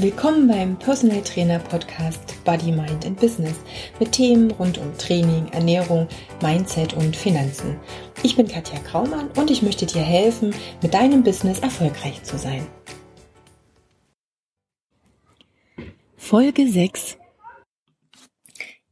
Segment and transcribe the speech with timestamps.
[0.00, 3.56] Willkommen beim Personal Trainer Podcast Body, Mind and Business
[3.98, 6.06] mit Themen rund um Training, Ernährung,
[6.40, 7.80] Mindset und Finanzen.
[8.22, 12.64] Ich bin Katja Kraumann und ich möchte dir helfen, mit deinem Business erfolgreich zu sein.
[16.16, 17.18] Folge 6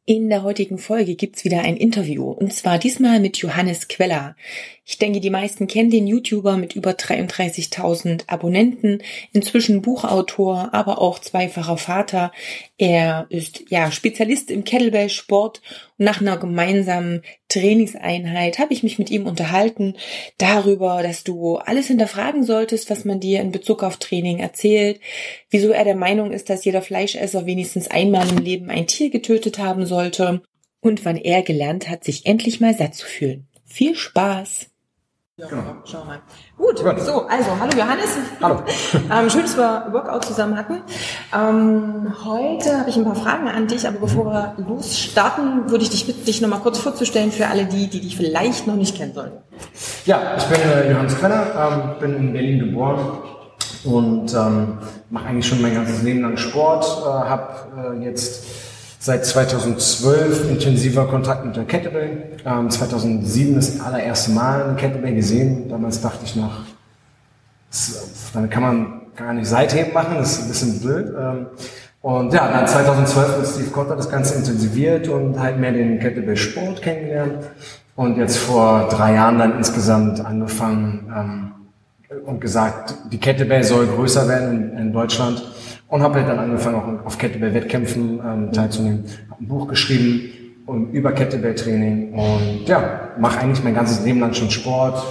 [0.08, 4.36] in der heutigen Folge gibt's wieder ein Interview und zwar diesmal mit Johannes Queller.
[4.88, 11.18] Ich denke, die meisten kennen den YouTuber mit über 33.000 Abonnenten, inzwischen Buchautor, aber auch
[11.18, 12.30] zweifacher Vater.
[12.78, 15.60] Er ist ja Spezialist im Kettlebell-Sport
[15.98, 19.96] und nach einer gemeinsamen Trainingseinheit habe ich mich mit ihm unterhalten
[20.38, 25.00] darüber, dass du alles hinterfragen solltest, was man dir in Bezug auf Training erzählt,
[25.50, 29.58] wieso er der Meinung ist, dass jeder Fleischesser wenigstens einmal im Leben ein Tier getötet
[29.58, 30.42] haben sollte
[30.80, 33.48] und wann er gelernt hat, sich endlich mal satt zu fühlen.
[33.64, 34.70] Viel Spaß!
[35.38, 35.64] Ja, genau.
[35.84, 36.18] schauen wir mal.
[36.56, 38.16] Gut, Gut, so, also, hallo Johannes.
[38.40, 38.62] Hallo.
[38.94, 40.80] ähm, schön, dass wir Workout zusammen hatten.
[41.30, 45.90] Ähm, heute habe ich ein paar Fragen an dich, aber bevor wir losstarten, würde ich
[45.90, 49.12] dich bitten, dich nochmal kurz vorzustellen für alle die, die dich vielleicht noch nicht kennen
[49.12, 49.36] sollten.
[50.06, 53.18] Ja, ich bin äh, Johannes Krenner, ähm, bin in Berlin geboren
[53.84, 54.78] und ähm,
[55.10, 58.42] mache eigentlich schon mein ganzes Leben lang Sport, äh, habe äh, jetzt
[58.98, 62.38] seit 2012 intensiver Kontakt mit der Kettlebell.
[62.44, 65.68] Ähm, 2007 das allererste Mal eine Kettlebell gesehen.
[65.68, 66.62] Damals dachte ich noch,
[68.32, 71.14] damit kann man gar nicht Seitheben machen, das ist ein bisschen blöd.
[71.18, 71.46] Ähm,
[72.02, 76.80] und ja, dann 2012 mit Steve Cotter das Ganze intensiviert und halt mehr den Kettlebell-Sport
[76.80, 77.38] kennengelernt.
[77.96, 84.28] Und jetzt vor drei Jahren dann insgesamt angefangen ähm, und gesagt, die Kettlebell soll größer
[84.28, 85.42] werden in, in Deutschland
[85.88, 89.04] und habe halt dann angefangen, auch auf Kettlebell-Wettkämpfen ähm, teilzunehmen.
[89.30, 90.30] Habe ein Buch geschrieben
[90.66, 95.02] um, über Kettlebell-Training und ja, mache eigentlich mein ganzes Leben lang schon Sport.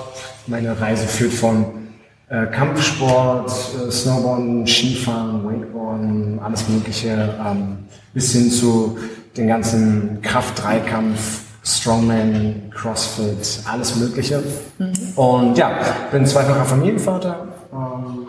[0.48, 1.66] Meine Reise führt von
[2.30, 7.78] äh, Kampfsport, äh, Snowboarden, Skifahren, Wakeboarden, alles Mögliche, ähm,
[8.14, 8.98] bis hin zu
[9.38, 14.44] den ganzen Kraft-Dreikampf, Strongman, Crossfit, alles Mögliche.
[14.78, 14.94] Mhm.
[15.16, 15.72] Und ja,
[16.12, 18.28] bin zweifacher Familienvater, ähm,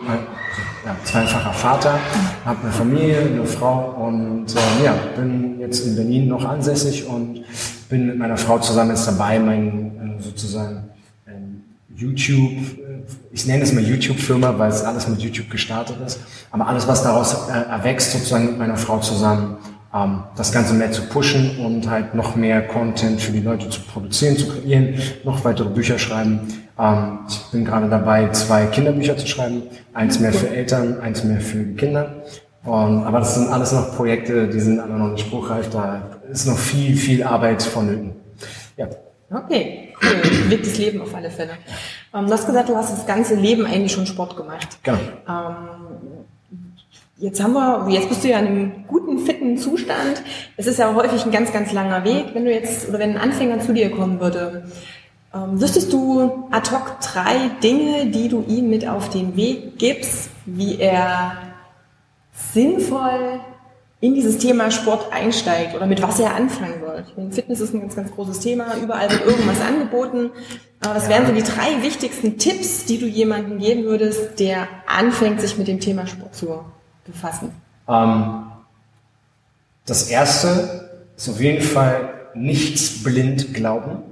[0.87, 1.99] ja, zweifacher Vater,
[2.45, 7.43] habe eine Familie, eine Frau und äh, ja, bin jetzt in Berlin noch ansässig und
[7.89, 10.89] bin mit meiner Frau zusammen jetzt dabei, mein äh, sozusagen
[11.27, 13.01] ähm, YouTube, äh,
[13.33, 16.21] ich nenne es mal YouTube-Firma, weil es alles mit YouTube gestartet ist,
[16.51, 19.57] aber alles, was daraus äh, erwächst, sozusagen mit meiner Frau zusammen,
[19.93, 23.81] ähm, das Ganze mehr zu pushen und halt noch mehr Content für die Leute zu
[23.81, 26.41] produzieren, zu kreieren, noch weitere Bücher schreiben.
[26.79, 31.41] Ähm, ich bin gerade dabei, zwei Kinderbücher zu schreiben, eins mehr für Eltern, eins mehr
[31.41, 32.23] für Kinder.
[32.63, 36.47] Und, aber das sind alles noch Projekte, die sind alle noch nicht spruchreif, da ist
[36.47, 38.13] noch viel, viel Arbeit vonnöten.
[38.75, 38.87] Ja.
[39.29, 40.21] Okay, cool.
[40.45, 41.51] Bewegtes Leben auf alle Fälle.
[42.13, 44.79] Ähm, du hast gesagt, du hast das ganze Leben eigentlich schon Sport gemacht.
[44.83, 44.97] Genau.
[45.27, 46.16] Ähm,
[47.19, 50.21] Jetzt haben wir, jetzt bist du ja in einem guten, fitten Zustand.
[50.55, 52.27] Es ist ja häufig ein ganz, ganz langer Weg.
[52.33, 54.69] Wenn du jetzt, oder wenn ein Anfänger zu dir kommen würde,
[55.33, 60.29] ähm, wüsstest du ad hoc drei Dinge, die du ihm mit auf den Weg gibst,
[60.45, 61.37] wie er
[62.53, 63.39] sinnvoll
[63.99, 67.03] in dieses Thema Sport einsteigt oder mit was er anfangen soll.
[67.07, 68.77] Ich meine, Fitness ist ein ganz, ganz großes Thema.
[68.77, 70.29] Überall wird irgendwas angeboten.
[70.81, 75.41] Aber was wären so die drei wichtigsten Tipps, die du jemandem geben würdest, der anfängt,
[75.41, 76.59] sich mit dem Thema Sport zu
[77.07, 77.51] befassen?
[77.87, 78.43] Ähm,
[79.85, 84.03] das erste ist auf jeden Fall nichts blind glauben.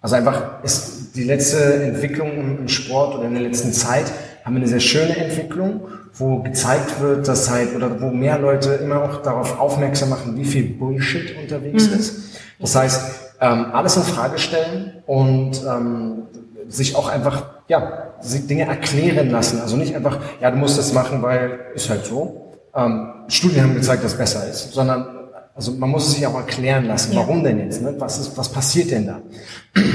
[0.00, 4.10] Also einfach ist die letzte Entwicklung im Sport oder in der letzten Zeit
[4.44, 5.82] haben wir eine sehr schöne Entwicklung,
[6.14, 10.44] wo gezeigt wird, dass halt oder wo mehr Leute immer auch darauf aufmerksam machen, wie
[10.44, 11.94] viel Bullshit unterwegs mhm.
[11.94, 12.14] ist.
[12.58, 13.02] Das heißt,
[13.40, 16.22] ähm, alles in Frage stellen und ähm,
[16.68, 19.60] sich auch einfach ja Dinge erklären lassen.
[19.60, 22.52] Also nicht einfach, ja, du musst das machen, weil ist halt so.
[22.74, 25.22] Ähm, Studien haben gezeigt, dass es besser ist, sondern
[25.54, 27.94] also man muss es sich auch erklären lassen, warum denn jetzt, ne?
[27.98, 29.20] was, ist, was passiert denn da?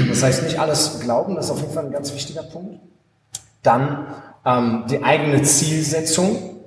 [0.08, 2.80] Das heißt, nicht alles glauben, das ist auf jeden Fall ein ganz wichtiger Punkt.
[3.64, 4.06] Dann
[4.44, 6.60] ähm, die eigene Zielsetzung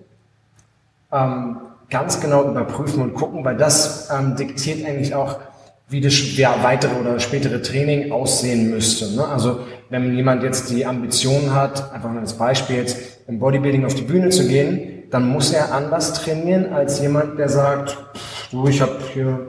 [1.12, 1.58] ähm,
[1.90, 5.40] ganz genau überprüfen und gucken, weil das ähm, diktiert eigentlich auch,
[5.92, 6.14] wie das
[6.64, 9.14] weitere oder spätere Training aussehen müsste.
[9.14, 9.28] Ne?
[9.28, 9.60] Also
[9.90, 12.98] wenn jemand jetzt die Ambition hat, einfach mal als Beispiel jetzt
[13.28, 17.50] im Bodybuilding auf die Bühne zu gehen, dann muss er anders trainieren als jemand, der
[17.50, 17.98] sagt,
[18.52, 19.48] du, ich habe hier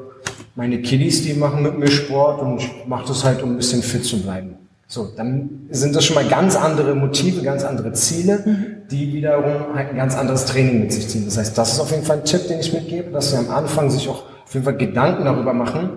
[0.56, 3.82] meine Kiddies, die machen mit mir Sport und ich mache das halt, um ein bisschen
[3.82, 4.58] fit zu bleiben.
[4.88, 8.66] So, dann sind das schon mal ganz andere Motive, ganz andere Ziele, mhm.
[8.90, 11.24] die wiederum halt ein ganz anderes Training mit sich ziehen.
[11.24, 13.48] Das heißt, das ist auf jeden Fall ein Tipp, den ich mitgebe, dass sie am
[13.48, 15.90] Anfang sich auch auf jeden Fall Gedanken darüber machen,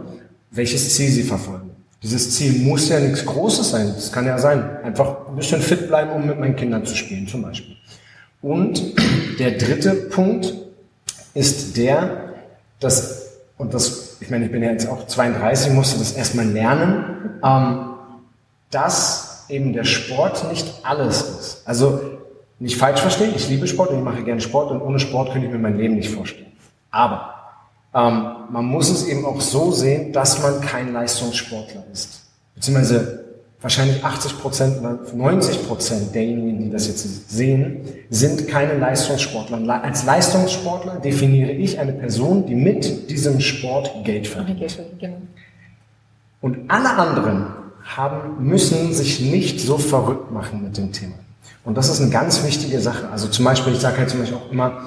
[0.56, 1.72] welches Ziel sie verfolgen.
[2.02, 3.92] Dieses Ziel muss ja nichts Großes sein.
[3.96, 7.28] Das kann ja sein, einfach ein bisschen fit bleiben, um mit meinen Kindern zu spielen
[7.28, 7.76] zum Beispiel.
[8.42, 8.94] Und
[9.40, 10.54] der dritte Punkt
[11.34, 12.34] ist der,
[12.80, 17.40] dass, und das, ich meine, ich bin ja jetzt auch 32, musste das erstmal lernen,
[17.44, 17.90] ähm,
[18.70, 21.62] dass eben der Sport nicht alles ist.
[21.66, 22.02] Also
[22.60, 25.48] nicht falsch verstehen, ich liebe Sport und ich mache gerne Sport und ohne Sport könnte
[25.48, 26.52] ich mir mein Leben nicht vorstellen.
[26.92, 27.35] Aber
[27.96, 32.24] ähm, man muss es eben auch so sehen, dass man kein Leistungssportler ist.
[32.54, 33.24] Beziehungsweise
[33.62, 39.84] wahrscheinlich 80 Prozent oder 90 Prozent derjenigen, die das jetzt sehen, sind keine Leistungssportler.
[39.84, 44.78] Als Leistungssportler definiere ich eine Person, die mit diesem Sport Geld verdient.
[45.00, 45.18] Genau.
[46.42, 47.48] Und alle anderen
[47.84, 51.16] haben, müssen sich nicht so verrückt machen mit dem Thema.
[51.64, 53.10] Und das ist eine ganz wichtige Sache.
[53.10, 54.84] Also zum Beispiel, ich sage halt zum Beispiel auch immer,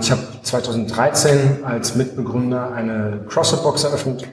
[0.00, 4.28] ich habe 2013 als Mitbegründer eine CrossFit-Box eröffnet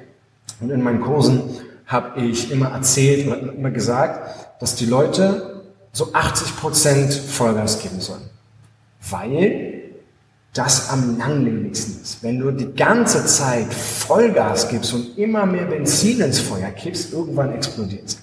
[0.59, 1.43] und in meinen Kursen
[1.87, 5.63] habe ich immer erzählt oder immer gesagt, dass die Leute
[5.93, 8.29] so 80 Prozent Vollgas geben sollen.
[9.09, 9.81] Weil
[10.53, 12.23] das am langlebigsten ist.
[12.23, 17.53] Wenn du die ganze Zeit Vollgas gibst und immer mehr Benzin ins Feuer kippst, irgendwann
[17.53, 18.17] explodiert es.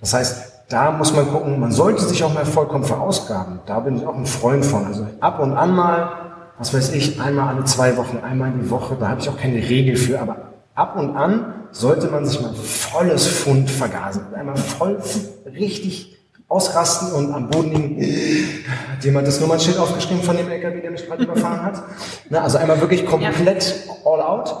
[0.00, 3.60] Das heißt, da muss man gucken, man sollte sich auch mal vollkommen verausgaben.
[3.66, 4.84] Da bin ich auch ein Freund von.
[4.84, 6.27] Also ab und an mal,
[6.58, 9.56] was weiß ich, einmal alle zwei Wochen, einmal die Woche, da habe ich auch keine
[9.56, 10.36] Regel für, aber
[10.74, 14.22] ab und an sollte man sich mal volles Pfund vergasen.
[14.34, 14.98] Einmal voll
[15.46, 16.16] richtig
[16.48, 18.64] ausrasten und am Boden liegen.
[18.92, 21.82] Hat jemand das Nummernschild aufgeschrieben von dem LKW, der mich gerade überfahren hat?
[22.30, 24.54] Na, also einmal wirklich komplett all out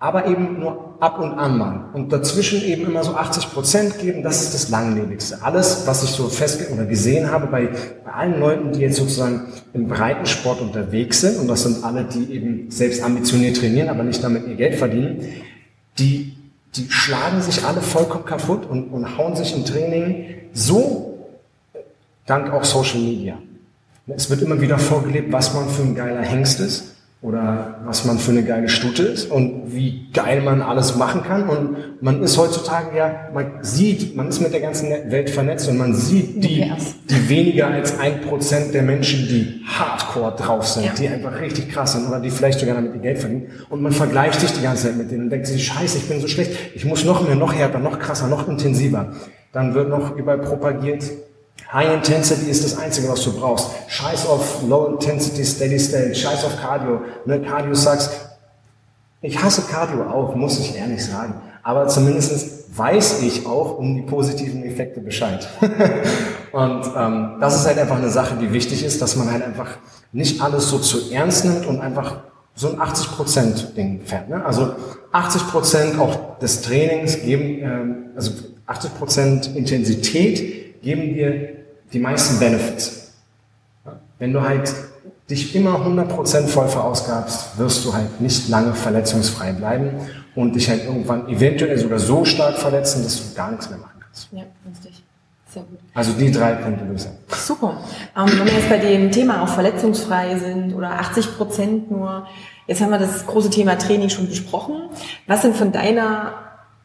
[0.00, 1.84] aber eben nur ab und an mal.
[1.92, 5.42] Und dazwischen eben immer so 80 Prozent geben, das ist das Langlebigste.
[5.42, 7.70] Alles, was ich so fest oder gesehen habe bei,
[8.04, 12.32] bei allen Leuten, die jetzt sozusagen im Breitensport unterwegs sind, und das sind alle, die
[12.32, 15.28] eben selbst ambitioniert trainieren, aber nicht damit ihr Geld verdienen,
[15.98, 16.36] die,
[16.76, 21.28] die schlagen sich alle vollkommen kaputt und, und hauen sich im Training so,
[22.24, 23.36] dank auch Social Media.
[24.06, 28.18] Es wird immer wieder vorgelebt, was man für ein geiler Hengst ist oder was man
[28.18, 31.48] für eine geile Stute ist und wie geil man alles machen kann.
[31.48, 35.78] Und man ist heutzutage ja, man sieht, man ist mit der ganzen Welt vernetzt und
[35.78, 36.72] man sieht die,
[37.10, 40.92] die weniger als ein Prozent der Menschen, die hardcore drauf sind, ja.
[40.92, 43.48] die einfach richtig krass sind oder die vielleicht sogar damit ihr Geld verdienen.
[43.68, 46.20] Und man vergleicht sich die ganze Zeit mit denen und denkt sich, scheiße, ich bin
[46.20, 49.12] so schlecht, ich muss noch mehr, noch härter, noch krasser, noch intensiver.
[49.52, 51.02] Dann wird noch überall propagiert,
[51.72, 53.70] High Intensity ist das Einzige, was du brauchst.
[53.88, 57.02] Scheiß auf Low Intensity, Steady State, scheiß auf Cardio.
[57.26, 58.10] Ne, Cardio sagst,
[59.20, 61.34] ich hasse Cardio auch, muss ich ehrlich sagen.
[61.62, 65.46] Aber zumindest weiß ich auch um die positiven Effekte Bescheid.
[66.52, 69.76] und ähm, das ist halt einfach eine Sache, die wichtig ist, dass man halt einfach
[70.12, 72.20] nicht alles so zu ernst nimmt und einfach
[72.54, 74.30] so ein 80% Ding fährt.
[74.30, 74.42] Ne?
[74.42, 74.74] Also
[75.12, 78.32] 80% auch des Trainings geben, ähm, also
[78.66, 81.57] 80% Intensität geben dir
[81.92, 83.12] die meisten Benefits.
[84.18, 84.72] Wenn du halt
[85.30, 89.90] dich immer 100% voll verausgabst, wirst du halt nicht lange verletzungsfrei bleiben
[90.34, 94.00] und dich halt irgendwann eventuell sogar so stark verletzen, dass du gar nichts mehr machen
[94.00, 94.28] kannst.
[94.32, 95.02] Ja, richtig.
[95.50, 95.78] Sehr gut.
[95.94, 97.16] Also die drei Punkte sagen.
[97.28, 97.80] Super.
[98.16, 102.26] Ähm, wenn wir jetzt bei dem Thema auch verletzungsfrei sind oder 80% nur,
[102.66, 104.90] jetzt haben wir das große Thema Training schon besprochen.
[105.26, 106.34] Was sind von deiner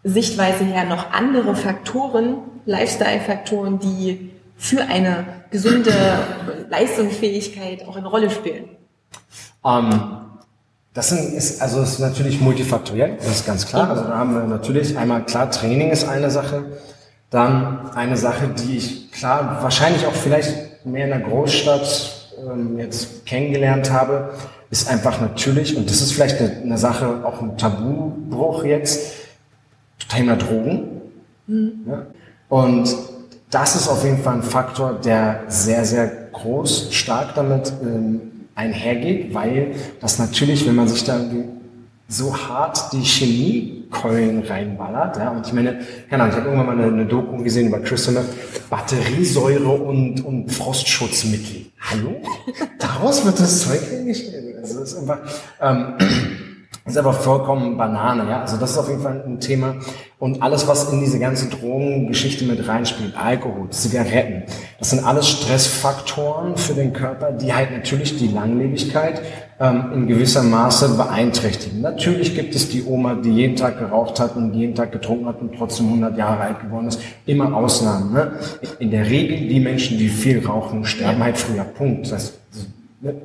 [0.03, 5.93] Sichtweise her noch andere Faktoren, Lifestyle-Faktoren, die für eine gesunde
[6.69, 8.69] Leistungsfähigkeit auch eine Rolle spielen?
[9.61, 10.09] Um, ähm,
[10.93, 13.89] das sind, ist, also ist natürlich multifaktoriell, das ist ganz klar.
[13.89, 16.65] Also da haben wir natürlich einmal klar, Training ist eine Sache.
[17.31, 23.25] Dann eine Sache, die ich klar wahrscheinlich auch vielleicht mehr in der Großstadt ähm, jetzt
[23.25, 24.33] kennengelernt habe,
[24.69, 29.13] ist einfach natürlich, und das ist vielleicht eine, eine Sache, auch ein Tabubruch jetzt,
[30.09, 31.01] Thema Drogen.
[31.47, 31.71] Mhm.
[31.87, 32.05] Ja?
[32.49, 32.95] Und
[33.53, 38.21] das ist auf jeden Fall ein Faktor, der sehr, sehr groß, stark damit ähm,
[38.55, 41.19] einhergeht, weil das natürlich, wenn man sich da
[42.07, 45.79] so hart die Chemiekeulen reinballert, ja, und ich meine,
[46.09, 50.51] keine Ahnung, ich habe irgendwann mal eine, eine Doku gesehen über Meth, Batteriesäure und, und
[50.51, 51.67] Frostschutzmittel.
[51.79, 52.21] Hallo?
[52.79, 54.57] Daraus wird das Zeug hergestellt.
[54.61, 55.19] Also das ist einfach,
[55.61, 55.93] ähm,
[56.85, 58.41] ist aber vollkommen Banane, ja.
[58.41, 59.75] Also das ist auf jeden Fall ein Thema.
[60.19, 64.43] Und alles, was in diese ganze Drogengeschichte mit reinspielt, Alkohol, Zigaretten,
[64.79, 69.21] das sind alles Stressfaktoren für den Körper, die halt natürlich die Langlebigkeit
[69.61, 71.79] ähm, in gewisser Maße beeinträchtigen.
[71.79, 75.39] Natürlich gibt es die Oma, die jeden Tag geraucht hat und jeden Tag getrunken hat
[75.39, 76.99] und trotzdem 100 Jahre alt geworden ist.
[77.25, 78.11] Immer Ausnahmen.
[78.11, 78.33] Ne?
[78.79, 81.63] In der Regel die Menschen, die viel rauchen, sterben halt früher.
[81.63, 82.11] Punkt.
[82.11, 82.33] Das,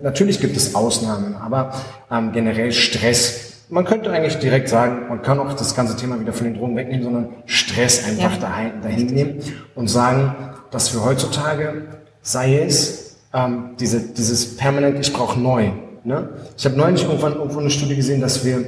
[0.02, 1.72] natürlich gibt es Ausnahmen, aber
[2.10, 6.32] ähm, generell Stress man könnte eigentlich direkt sagen, man kann auch das ganze Thema wieder
[6.32, 8.38] von den Drogen wegnehmen, sondern Stress einfach ja.
[8.38, 9.38] dahin, dahin nehmen
[9.74, 10.34] und sagen,
[10.70, 11.86] dass wir heutzutage,
[12.22, 15.70] sei es ähm, diese, dieses permanent, ich brauche neu,
[16.08, 16.26] Ne?
[16.56, 18.64] Ich habe neulich irgendwann irgendwo eine Studie gesehen, dass wir,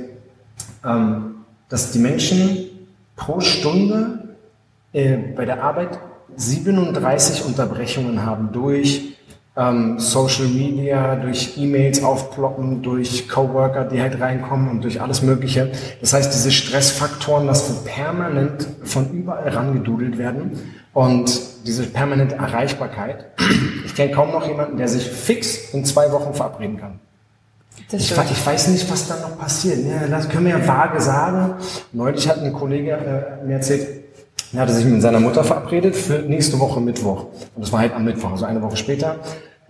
[0.85, 1.37] ähm,
[1.71, 2.66] dass die Menschen
[3.16, 4.37] pro Stunde
[4.92, 5.99] äh, bei der Arbeit
[6.37, 9.16] 37 Unterbrechungen haben durch
[9.57, 15.73] ähm, Social Media, durch E-Mails aufploppen, durch Coworker, die halt reinkommen und durch alles Mögliche.
[16.00, 20.59] Das heißt, diese Stressfaktoren, dass wir permanent von überall rangedudelt werden
[20.92, 23.26] und diese permanente Erreichbarkeit.
[23.85, 27.00] Ich kenne kaum noch jemanden, der sich fix in zwei Wochen verabreden kann.
[27.92, 29.78] Ich, ich, weiß nicht, was da noch passiert.
[29.85, 31.54] Ja, das können wir ja vage sagen.
[31.92, 34.00] Neulich hat ein Kollege äh, mir erzählt,
[34.52, 37.26] er hatte sich mit seiner Mutter verabredet für nächste Woche Mittwoch.
[37.54, 39.16] Und das war halt am Mittwoch, also eine Woche später.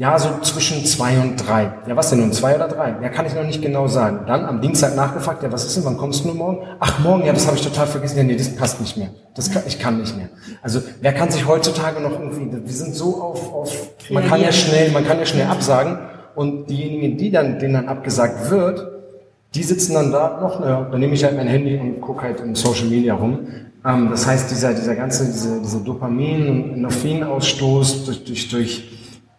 [0.00, 1.74] Ja, so zwischen zwei und drei.
[1.86, 2.96] Ja, was denn nun, zwei oder drei?
[3.02, 4.20] Ja, kann ich noch nicht genau sagen.
[4.26, 6.58] Dann am Dienstag nachgefragt, ja, was ist denn, wann kommst du nun morgen?
[6.78, 8.16] Ach, morgen, ja, das habe ich total vergessen.
[8.16, 9.10] Ja, nee, das passt nicht mehr.
[9.34, 10.30] Das kann, ich kann nicht mehr.
[10.62, 13.76] Also, wer kann sich heutzutage noch irgendwie, wir sind so auf, auf,
[14.08, 15.98] man kann ja schnell, man kann ja schnell absagen.
[16.34, 18.88] Und diejenigen, die dann, denen dann abgesagt wird,
[19.54, 22.40] die sitzen dann da noch, naja, dann nehme ich halt mein Handy und gucke halt
[22.40, 23.40] in Social Media rum.
[23.84, 28.90] Ähm, das heißt, dieser, dieser ganze, diese, dieser Dopamin- und Endorphinausstoß durch, durch, durch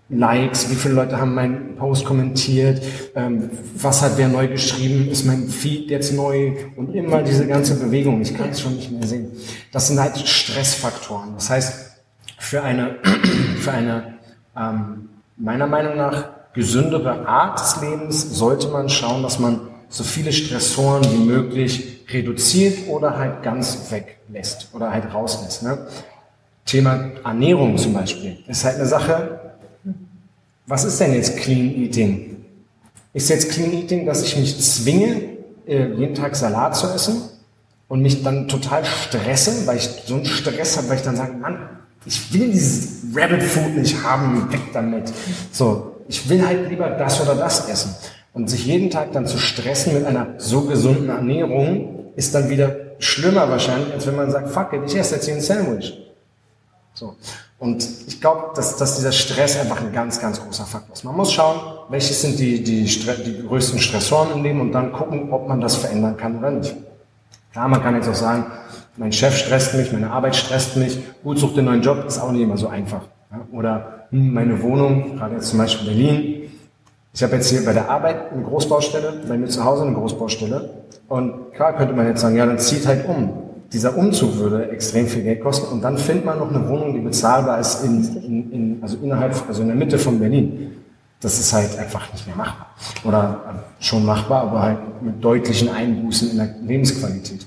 [0.10, 2.82] Likes, wie viele Leute haben meinen Post kommentiert,
[3.16, 7.76] ähm, was hat wer neu geschrieben, ist mein Feed jetzt neu und immer diese ganze
[7.76, 9.32] Bewegung, ich kann es schon nicht mehr sehen.
[9.72, 11.34] Das sind halt Stressfaktoren.
[11.36, 11.92] Das heißt,
[12.38, 12.98] für eine,
[13.60, 14.16] für eine
[14.58, 20.32] ähm, meiner Meinung nach gesündere Art des Lebens sollte man schauen, dass man so viele
[20.32, 25.64] Stressoren wie möglich reduziert oder halt ganz weglässt oder halt rauslässt.
[25.64, 25.86] Ne?
[26.66, 29.40] Thema Ernährung zum Beispiel ist halt eine Sache,
[30.66, 32.46] was ist denn jetzt Clean Eating?
[33.14, 35.24] Ist jetzt Clean Eating, dass ich mich zwinge,
[35.68, 37.24] äh, jeden Tag Salat zu essen
[37.90, 41.34] und mich dann total stresse, weil ich so einen Stress habe, weil ich dann sage,
[41.34, 41.60] Mann,
[42.06, 45.12] ich will dieses Rabbit Food nicht haben, weg damit.
[45.52, 47.94] So, ich will halt lieber das oder das essen.
[48.34, 52.76] Und sich jeden Tag dann zu stressen mit einer so gesunden Ernährung ist dann wieder
[53.00, 55.98] schlimmer wahrscheinlich, als wenn man sagt, fuck it, ich esse jetzt hier ein Sandwich.
[56.94, 57.16] So.
[57.60, 61.04] Und ich glaube, dass, dass dieser Stress einfach ein ganz, ganz großer Faktor ist.
[61.04, 61.60] Man muss schauen,
[61.90, 65.76] welche sind die, die, die größten Stressoren im Leben und dann gucken, ob man das
[65.76, 66.76] verändern kann oder nicht.
[67.52, 68.46] Klar, man kann jetzt auch sagen,
[68.98, 72.32] mein Chef stresst mich, meine Arbeit stresst mich, gut, such den neuen Job, ist auch
[72.32, 73.02] nicht immer so einfach.
[73.52, 76.41] Oder hm, meine Wohnung, gerade jetzt zum Beispiel Berlin,
[77.14, 80.70] ich habe jetzt hier bei der Arbeit eine Großbaustelle, bei mir zu Hause eine Großbaustelle.
[81.08, 83.42] Und klar könnte man jetzt sagen, ja, dann zieht halt um
[83.74, 87.00] dieser Umzug würde extrem viel Geld kosten und dann findet man noch eine Wohnung, die
[87.00, 90.78] bezahlbar ist in, in, in, also innerhalb, also in der Mitte von Berlin.
[91.22, 92.68] Das ist halt einfach nicht mehr machbar.
[93.04, 97.46] Oder äh, schon machbar, aber halt mit deutlichen Einbußen in der Lebensqualität.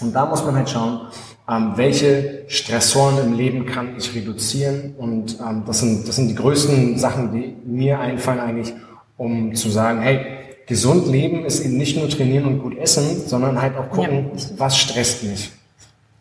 [0.00, 1.02] Und da muss man halt schauen,
[1.48, 4.94] ähm, welche Stressoren im Leben kann ich reduzieren.
[4.96, 8.72] Und ähm, das, sind, das sind die größten Sachen, die mir einfallen eigentlich,
[9.16, 10.20] um zu sagen, hey,
[10.66, 14.44] gesund leben ist eben nicht nur trainieren und gut essen, sondern halt auch gucken, ja.
[14.56, 15.50] was stresst mich.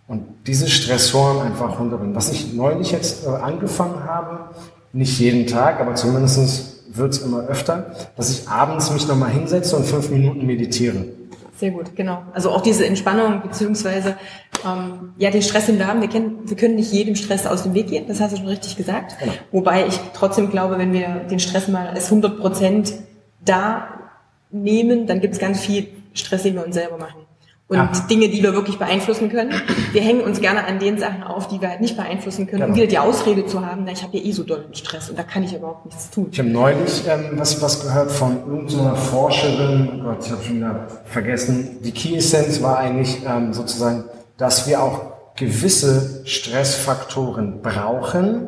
[0.07, 2.15] Und diese Stressoren einfach runterbringen.
[2.15, 4.49] Was ich neulich jetzt äh, angefangen habe,
[4.91, 9.77] nicht jeden Tag, aber zumindest wird es immer öfter, dass ich abends mich nochmal hinsetze
[9.77, 11.05] und fünf Minuten meditiere.
[11.61, 12.23] Sehr gut, genau.
[12.33, 14.17] Also auch diese Entspannung beziehungsweise
[14.65, 16.01] ähm, ja den Stress, den wir haben.
[16.01, 18.05] Wir, kennen, wir können nicht jedem Stress aus dem Weg gehen.
[18.07, 19.19] Das hast du schon richtig gesagt.
[19.19, 19.33] Genau.
[19.51, 22.93] Wobei ich trotzdem glaube, wenn wir den Stress mal als 100 Prozent
[23.45, 23.89] da
[24.49, 27.20] nehmen, dann gibt es ganz viel Stress, den wir uns selber machen.
[27.71, 27.89] Und ja.
[28.09, 29.53] Dinge, die wir wirklich beeinflussen können.
[29.93, 32.73] Wir hängen uns gerne an den Sachen auf, die wir halt nicht beeinflussen können, genau.
[32.73, 35.17] um wieder die Ausrede zu haben, na, ich habe ja eh so dollen Stress und
[35.17, 36.27] da kann ich überhaupt nichts tun.
[36.33, 40.57] Ich habe neulich ähm, was, was gehört von irgendeiner Forscherin, oh Gott, ich habe schon
[40.57, 44.03] wieder vergessen, die Key Essence war eigentlich ähm, sozusagen,
[44.35, 45.03] dass wir auch
[45.37, 48.47] gewisse Stressfaktoren brauchen,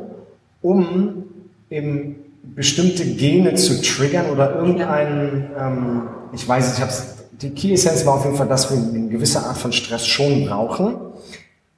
[0.61, 1.23] um
[1.69, 6.01] im bestimmte Gene zu triggern oder irgendeinen, ähm,
[6.33, 6.91] ich weiß nicht, ich habe
[7.43, 10.45] die Key Essence war auf jeden Fall, dass wir eine gewisse Art von Stress schon
[10.45, 10.95] brauchen,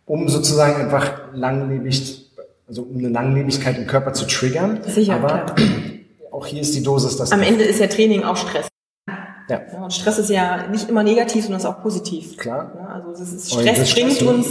[0.06, 2.32] um sozusagen einfach langlebig,
[2.68, 4.80] also um eine Langlebigkeit im Körper zu triggern.
[4.88, 5.56] Sicher, Aber klar.
[6.32, 7.32] auch hier ist die Dosis das.
[7.32, 8.68] Am Ende ist ja Training auch Stress.
[9.50, 9.62] Ja.
[9.72, 9.84] ja.
[9.84, 12.38] Und Stress ist ja nicht immer negativ, sondern ist auch positiv.
[12.38, 12.72] Klar.
[12.76, 14.48] Ja, also es ist, Stress bringt uns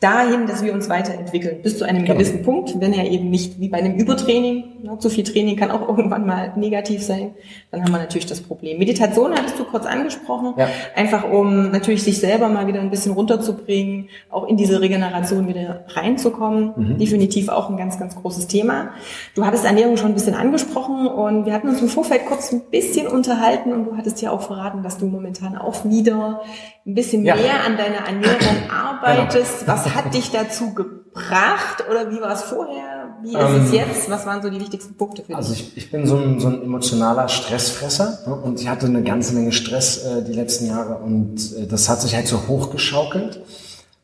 [0.00, 2.14] dahin, dass wir uns weiterentwickeln, bis zu einem genau.
[2.14, 5.70] gewissen Punkt, wenn er eben nicht wie bei einem Übertraining, ne, zu viel Training kann
[5.70, 7.34] auch irgendwann mal negativ sein,
[7.70, 8.78] dann haben wir natürlich das Problem.
[8.78, 10.68] Meditation hattest du kurz angesprochen, ja.
[10.94, 15.84] einfach um natürlich sich selber mal wieder ein bisschen runterzubringen, auch in diese Regeneration wieder
[15.88, 16.98] reinzukommen, mhm.
[16.98, 18.90] definitiv auch ein ganz, ganz großes Thema.
[19.34, 22.62] Du hattest Ernährung schon ein bisschen angesprochen und wir hatten uns im Vorfeld kurz ein
[22.70, 26.42] bisschen unterhalten und du hattest ja auch verraten, dass du momentan auch wieder
[26.86, 27.36] ein bisschen ja.
[27.36, 29.60] mehr an deiner Ernährung arbeitest.
[29.60, 29.72] Genau.
[29.72, 30.99] Was hat dich dazu gebracht?
[31.20, 33.08] Gebracht oder wie war es vorher?
[33.22, 34.10] Wie ist ähm, es jetzt?
[34.10, 35.62] Was waren so die wichtigsten Punkte für also dich?
[35.62, 38.34] Also ich, ich bin so ein, so ein emotionaler Stressfresser ne?
[38.34, 42.00] und ich hatte eine ganze Menge Stress äh, die letzten Jahre und äh, das hat
[42.00, 43.40] sich halt so hochgeschaukelt,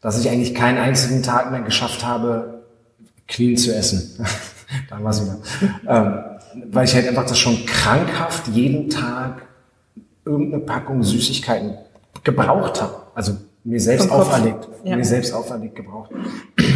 [0.01, 2.63] dass ich eigentlich keinen einzigen Tag mehr geschafft habe,
[3.27, 4.25] clean zu essen.
[4.91, 5.39] da war wieder.
[5.87, 6.19] ähm,
[6.71, 9.43] weil ich halt einfach das schon krankhaft jeden Tag
[10.25, 11.79] irgendeine Packung Süßigkeiten
[12.25, 12.95] gebraucht habe.
[13.15, 14.97] Also mir selbst auferlegt, ja.
[14.97, 16.11] mir selbst auferlegt gebraucht.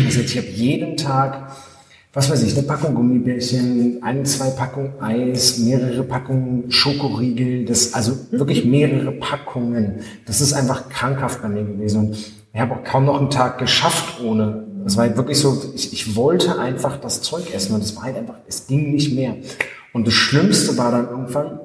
[0.04, 1.52] Also ich habe jeden Tag,
[2.12, 8.16] was weiß ich, eine Packung Gummibärchen, ein, zwei Packungen Eis, mehrere Packungen Schokoriegel, das, also
[8.32, 10.00] wirklich mehrere Packungen.
[10.26, 12.08] Das ist einfach krankhaft bei mir gewesen.
[12.08, 12.16] Und
[12.52, 14.64] ich habe auch kaum noch einen Tag geschafft ohne.
[14.82, 18.04] Das war halt wirklich so, ich, ich wollte einfach das Zeug essen und es war
[18.04, 19.36] halt einfach, es ging nicht mehr.
[19.92, 21.60] Und das Schlimmste war dann irgendwann,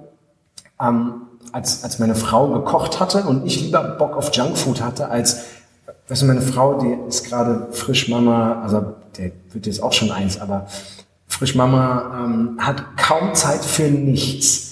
[0.80, 1.14] ähm,
[1.52, 5.44] als, als meine Frau gekocht hatte und ich lieber Bock auf Junkfood hatte, als,
[6.08, 10.12] weißt du, meine Frau, die ist gerade frisch Mama, also der wird jetzt auch schon
[10.12, 10.68] eins, aber
[11.28, 14.64] frisch Mama ähm, hat kaum Zeit für nichts.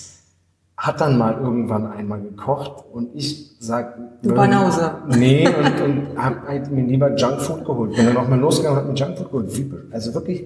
[0.75, 4.95] Hat dann mal irgendwann einmal gekocht und ich sag, du Banause.
[5.07, 7.95] Nee, und, und hab halt mir lieber Junkfood geholt.
[7.95, 9.93] Bin dann auch mal losgegangen und hab mir Junkfood geholt.
[9.93, 10.43] Also wirklich,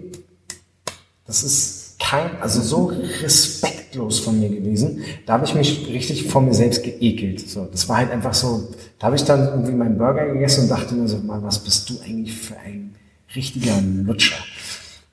[1.25, 5.03] das ist kein, also so Respekt respektlos von mir gewesen.
[5.25, 7.47] Da habe ich mich richtig vor mir selbst geekelt.
[7.47, 10.69] So, das war halt einfach so, da habe ich dann irgendwie meinen Burger gegessen und
[10.69, 12.95] dachte mir so, mal, was bist du eigentlich für ein
[13.35, 14.37] richtiger Lutscher?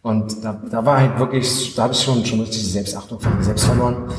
[0.02, 3.36] Und da, da war halt wirklich, da habe ich schon, schon richtig die Selbstachtung von
[3.36, 4.10] mir selbst verloren.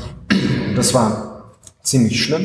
[0.68, 2.44] Und das war ziemlich schlimm.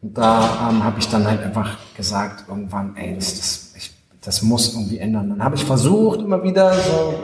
[0.00, 3.90] Und da ähm, habe ich dann halt einfach gesagt, irgendwann, ey, das, das, ich,
[4.22, 5.28] das muss irgendwie ändern.
[5.28, 7.14] Dann habe ich versucht, immer wieder so,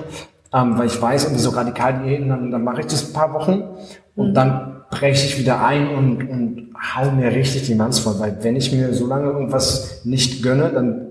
[0.54, 3.34] ähm, weil ich weiß, irgendwie so radikal Diäten, dann, dann mache ich das ein paar
[3.34, 3.64] Wochen
[4.14, 4.34] und mhm.
[4.34, 8.54] dann breche ich wieder ein und, und hau mir richtig die Manns voll, weil wenn
[8.54, 11.08] ich mir so lange irgendwas nicht gönne, dann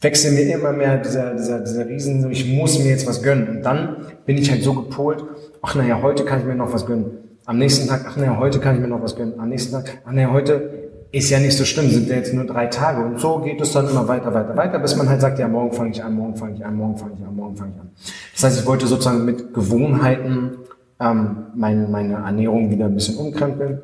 [0.00, 3.48] wechselt mir immer mehr dieser, dieser, dieser Riesen, ich muss mir jetzt was gönnen.
[3.48, 3.96] Und dann
[4.26, 5.24] bin ich halt so gepolt,
[5.62, 7.18] ach naja, heute kann ich mir noch was gönnen.
[7.46, 9.38] Am nächsten Tag, ach naja, heute kann ich mir noch was gönnen.
[9.38, 10.77] Am nächsten Tag, ach naja, heute
[11.10, 13.02] ist ja nicht so schlimm, sind ja jetzt nur drei Tage.
[13.02, 15.72] Und so geht es dann immer weiter, weiter, weiter, bis man halt sagt, ja, morgen
[15.72, 17.90] fange ich an, morgen fange ich an, morgen fange ich an, morgen fange ich an.
[18.34, 20.58] Das heißt, ich wollte sozusagen mit Gewohnheiten
[21.00, 23.80] ähm, meine, meine Ernährung wieder ein bisschen umkrempeln.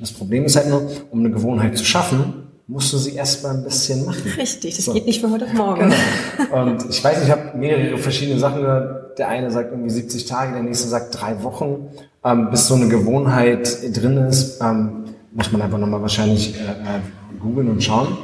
[0.00, 3.64] Das Problem ist halt nur, um eine Gewohnheit zu schaffen, musst du sie erstmal ein
[3.64, 4.22] bisschen machen.
[4.36, 4.92] Richtig, das so.
[4.92, 5.92] geht nicht von heute auf morgen.
[6.36, 6.62] Genau.
[6.64, 9.18] Und ich weiß, ich habe mehrere verschiedene Sachen gehört.
[9.18, 11.88] Der eine sagt irgendwie 70 Tage, der nächste sagt drei Wochen.
[12.24, 15.04] Ähm, bis so eine Gewohnheit drin ist, ähm,
[15.36, 18.16] muss man einfach nochmal wahrscheinlich äh, äh, googeln und schauen.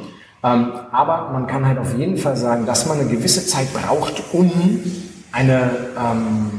[0.43, 4.21] Ähm, aber man kann halt auf jeden Fall sagen, dass man eine gewisse Zeit braucht,
[4.33, 4.51] um
[5.31, 6.51] eine ähm,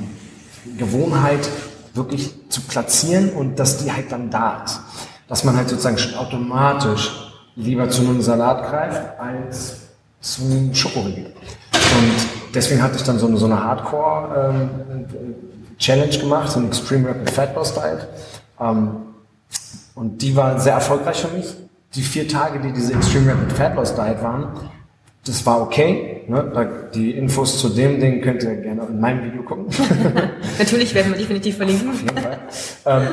[0.78, 1.50] Gewohnheit
[1.92, 4.80] wirklich zu platzieren und dass die halt dann da ist.
[5.28, 7.10] Dass man halt sozusagen schon automatisch
[7.56, 9.80] lieber zu einem Salat greift als
[10.20, 11.26] zum Schokoriegel.
[11.26, 17.08] Und deswegen hatte ich dann so eine, so eine Hardcore-Challenge ähm, gemacht, so ein Extreme
[17.08, 18.06] Rapid Fat Loss Diet.
[18.60, 18.96] Ähm,
[19.94, 21.54] und die war sehr erfolgreich für mich.
[21.94, 24.48] Die vier Tage, die diese Extreme Rapid Fat Loss Diet waren,
[25.26, 26.24] das war okay.
[26.28, 26.90] Ne?
[26.94, 29.66] Die Infos zu dem Ding könnt ihr gerne in meinem Video gucken.
[30.58, 31.90] Natürlich werden wir definitiv verlinken.
[31.90, 32.38] Auf jeden Fall.
[32.86, 33.06] ähm,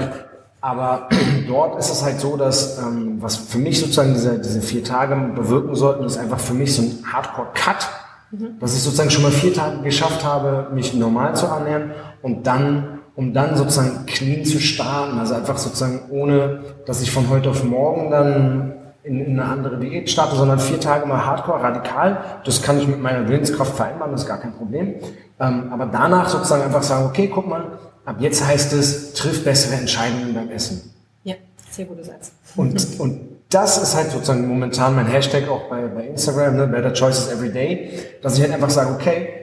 [0.62, 1.10] aber
[1.48, 5.16] dort ist es halt so, dass ähm, was für mich sozusagen diese, diese vier Tage
[5.36, 7.90] bewirken sollten, ist einfach für mich so ein Hardcore-Cut,
[8.32, 8.60] mhm.
[8.60, 11.92] dass ich sozusagen schon mal vier Tage geschafft habe, mich normal zu ernähren
[12.22, 17.30] und dann, um dann sozusagen clean zu starten, also einfach sozusagen ohne, dass ich von
[17.30, 21.62] heute auf morgen dann in, in eine andere Diät starte, sondern vier Tage mal Hardcore,
[21.62, 22.18] radikal.
[22.44, 24.96] Das kann ich mit meiner Willenskraft vereinbaren, das ist gar kein Problem.
[25.40, 29.76] Ähm, aber danach sozusagen einfach sagen, okay, guck mal, ab jetzt heißt es, triff bessere
[29.76, 30.92] Entscheidungen beim Essen.
[31.24, 31.36] Ja,
[31.70, 32.32] sehr guter Satz.
[32.56, 33.20] Und, und
[33.52, 37.52] das ist halt sozusagen momentan mein Hashtag auch bei, bei Instagram, ne, Better Choices Every
[37.52, 37.92] Day,
[38.24, 39.41] dass ich halt einfach sage, okay,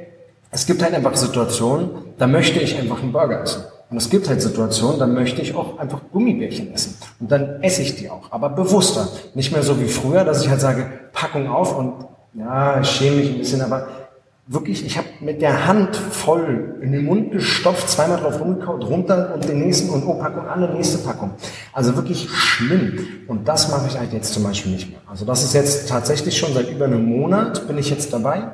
[0.50, 3.64] es gibt halt einfach Situationen, da möchte ich einfach einen Burger essen.
[3.90, 6.96] Und es gibt halt Situationen, da möchte ich auch einfach Gummibärchen essen.
[7.20, 9.08] Und dann esse ich die auch, aber bewusster.
[9.34, 11.94] Nicht mehr so wie früher, dass ich halt sage, Packung auf und
[12.34, 13.88] ja, ich schäme mich ein bisschen, aber
[14.46, 19.32] wirklich, ich habe mit der Hand voll in den Mund gestopft, zweimal drauf rumgekaut, runter
[19.34, 21.32] und den nächsten und oh, Packung an, die nächste Packung.
[21.72, 23.06] Also wirklich schlimm.
[23.26, 25.00] Und das mache ich halt jetzt zum Beispiel nicht mehr.
[25.06, 28.52] Also das ist jetzt tatsächlich schon seit über einem Monat bin ich jetzt dabei.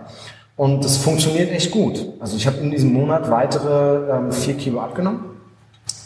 [0.57, 2.13] Und das funktioniert echt gut.
[2.21, 5.21] Also ich habe in diesem Monat weitere ähm, vier Kilo abgenommen.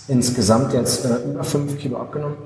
[0.09, 2.39] Insgesamt jetzt äh, über fünf Kilo abgenommen.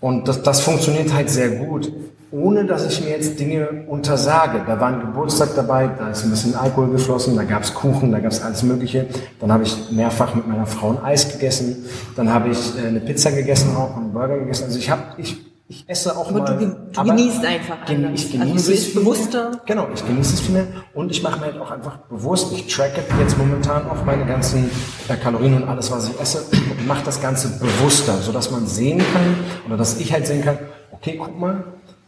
[0.00, 1.90] Und das, das funktioniert halt sehr gut,
[2.30, 4.60] ohne dass ich mir jetzt Dinge untersage.
[4.66, 8.20] Da war ein Geburtstag dabei, da ist ein bisschen Alkohol geflossen, da gab's Kuchen, da
[8.20, 9.06] gab's alles Mögliche.
[9.40, 11.84] Dann habe ich mehrfach mit meiner Frau ein Eis gegessen.
[12.14, 14.64] Dann habe ich äh, eine Pizza gegessen, auch einen Burger gegessen.
[14.64, 16.58] Also ich habe ich ich esse auch aber mal.
[16.58, 17.86] Du, du genießt einfach.
[17.86, 19.50] Gen, ich genieße also es viel bewusster.
[19.50, 19.60] Mehr.
[19.64, 22.66] Genau, ich genieße es viel mehr und ich mache mir halt auch einfach bewusst, ich
[22.66, 24.70] tracke jetzt momentan auch meine ganzen
[25.08, 28.98] äh, Kalorien und alles, was ich esse und mache das Ganze bewusster, sodass man sehen
[28.98, 30.58] kann oder dass ich halt sehen kann,
[30.90, 31.64] okay, guck mal,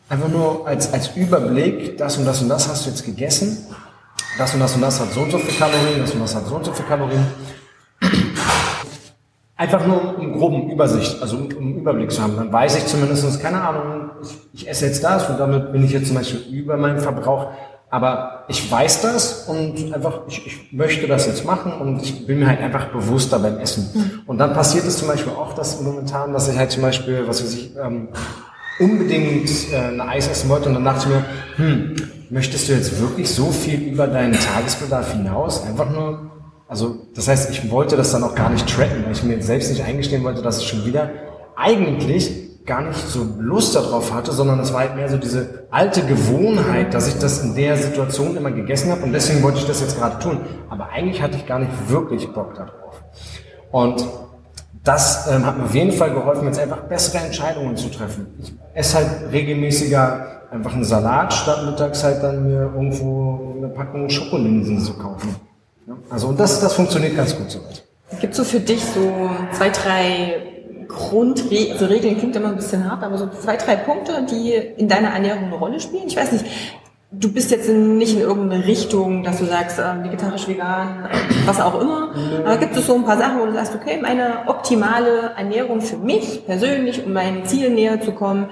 [0.09, 3.67] einfach nur als, als Überblick, das und das und das hast du jetzt gegessen,
[4.37, 6.47] das und das und das hat so und so viele Kalorien, das und das hat
[6.47, 7.27] so und so viele Kalorien
[9.59, 12.37] Einfach nur um groben Übersicht, also um, um Überblick zu haben.
[12.37, 15.93] Dann weiß ich zumindest, keine Ahnung, ich, ich esse jetzt das und damit bin ich
[15.93, 17.53] jetzt zum Beispiel über meinen Verbrauch.
[17.89, 22.41] Aber ich weiß das und einfach, ich, ich möchte das jetzt machen und ich bin
[22.41, 23.89] mir halt einfach bewusster beim Essen.
[23.95, 24.23] Mhm.
[24.27, 27.43] Und dann passiert es zum Beispiel auch, dass momentan, dass ich halt zum Beispiel, was
[27.43, 28.09] weiß ich, ähm,
[28.79, 31.25] unbedingt äh, ein Eis essen wollte und dann dachte ich mir,
[31.57, 31.97] hm,
[32.29, 35.65] möchtest du jetzt wirklich so viel über deinen Tagesbedarf hinaus?
[35.65, 36.31] Einfach nur
[36.69, 39.71] also das heißt, ich wollte das dann auch gar nicht tracken, weil ich mir selbst
[39.71, 41.11] nicht eingestehen wollte, dass ich schon wieder
[41.55, 46.03] eigentlich gar nicht so Lust darauf hatte, sondern es war halt mehr so diese alte
[46.05, 49.81] Gewohnheit, dass ich das in der Situation immer gegessen habe und deswegen wollte ich das
[49.81, 50.41] jetzt gerade tun.
[50.69, 53.03] Aber eigentlich hatte ich gar nicht wirklich Bock darauf.
[53.71, 54.05] Und
[54.83, 58.27] das ähm, hat mir auf jeden Fall geholfen, jetzt einfach bessere Entscheidungen zu treffen.
[58.43, 64.09] Ich esse halt regelmäßiger einfach einen Salat, statt mittags halt dann mir irgendwo eine Packung
[64.09, 65.37] Schokolinsen zu kaufen.
[66.11, 67.85] Also und das, das funktioniert ganz gut soweit.
[68.21, 70.37] Gibt es so für dich so zwei, drei
[70.89, 74.89] Grundregeln, also Regeln klingt immer ein bisschen hart, aber so zwei, drei Punkte, die in
[74.89, 76.05] deiner Ernährung eine Rolle spielen?
[76.07, 76.45] Ich weiß nicht,
[77.11, 81.09] du bist jetzt nicht in irgendeine Richtung, dass du sagst, äh, vegetarisch, vegan,
[81.45, 82.11] was auch immer.
[82.45, 85.97] Aber gibt es so ein paar Sachen, wo du sagst, okay, meine optimale Ernährung für
[85.97, 88.49] mich persönlich, um meinem Ziel näher zu kommen,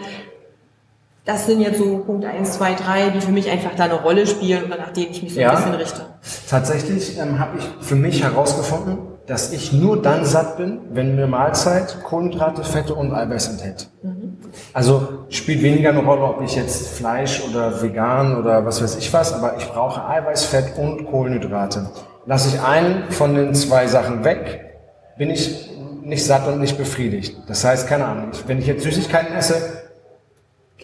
[1.24, 4.26] das sind jetzt so Punkt 1, 2, 3, die für mich einfach da eine Rolle
[4.26, 6.02] spielen oder nach denen ich mich so ja, ein bisschen richte.
[6.48, 11.26] Tatsächlich ähm, habe ich für mich herausgefunden, dass ich nur dann satt bin, wenn eine
[11.26, 13.88] Mahlzeit Kohlenhydrate, Fette und Eiweiß enthält.
[14.02, 14.36] Mhm.
[14.74, 19.10] Also spielt weniger eine Rolle, ob ich jetzt Fleisch oder vegan oder was weiß ich
[19.14, 21.90] was, aber ich brauche Eiweiß, Fett und Kohlenhydrate.
[22.26, 24.76] Lasse ich einen von den zwei Sachen weg,
[25.16, 25.70] bin ich
[26.02, 27.34] nicht satt und nicht befriedigt.
[27.48, 29.83] Das heißt, keine Ahnung, wenn ich jetzt Süßigkeiten esse,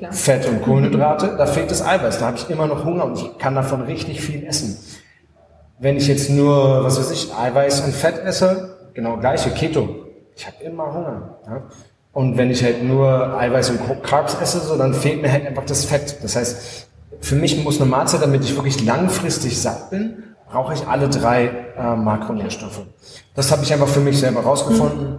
[0.01, 0.15] Klar.
[0.15, 3.37] Fett und Kohlenhydrate, da fehlt das Eiweiß, da habe ich immer noch Hunger und ich
[3.37, 4.79] kann davon richtig viel essen.
[5.79, 10.47] Wenn ich jetzt nur, was weiß ich, Eiweiß und Fett esse, genau gleiche, Keto, ich
[10.47, 11.39] habe immer Hunger.
[11.47, 11.63] Ja?
[12.13, 15.67] Und wenn ich halt nur Eiweiß und Carbs esse, so, dann fehlt mir halt einfach
[15.67, 16.17] das Fett.
[16.23, 16.89] Das heißt,
[17.21, 21.51] für mich muss eine Mahlzeit, damit ich wirklich langfristig satt bin, brauche ich alle drei
[21.77, 22.87] äh, Makronährstoffe.
[23.35, 25.11] Das habe ich einfach für mich selber rausgefunden.
[25.11, 25.19] Mhm.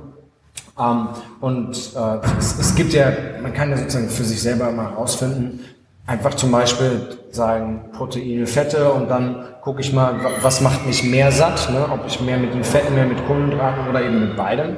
[0.81, 4.91] Ähm, und äh, es, es, gibt ja, man kann ja sozusagen für sich selber mal
[4.91, 5.59] herausfinden,
[6.07, 11.31] einfach zum Beispiel sagen Proteine, Fette und dann gucke ich mal, was macht mich mehr
[11.31, 11.85] satt, ne?
[11.91, 14.77] ob ich mehr mit den Fetten, mehr mit Kohlenhydraten oder eben mit beidem.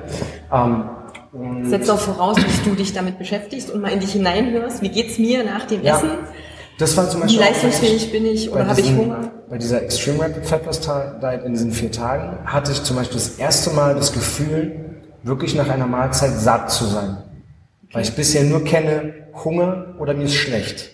[0.52, 0.90] Ähm,
[1.64, 4.84] Setzt auch voraus, dass du dich damit beschäftigst und mal in dich hineinhörst.
[4.84, 5.96] Wie geht's mir nach dem ja.
[5.96, 6.10] Essen?
[6.78, 9.32] Das war zum Beispiel Wie leistungsfähig bin ich oder habe ich Hunger?
[9.50, 13.18] Bei dieser Extreme Rapid Fat Loss Diet in diesen vier Tagen hatte ich zum Beispiel
[13.18, 14.84] das erste Mal das Gefühl,
[15.24, 17.18] wirklich nach einer Mahlzeit satt zu sein.
[17.86, 17.96] Okay.
[17.96, 20.92] Weil ich bisher nur kenne Hunger oder mir ist schlecht.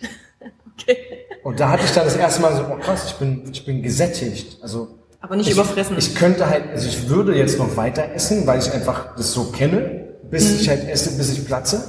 [0.74, 0.98] okay.
[1.44, 3.82] Und da hatte ich dann das erste Mal so, oh krass, ich bin, ich bin
[3.82, 4.62] gesättigt.
[4.62, 5.98] Also aber nicht ich, überfressen.
[5.98, 9.46] Ich könnte halt, also ich würde jetzt noch weiter essen, weil ich einfach das so
[9.46, 10.60] kenne, bis mhm.
[10.60, 11.84] ich halt esse, bis ich platze.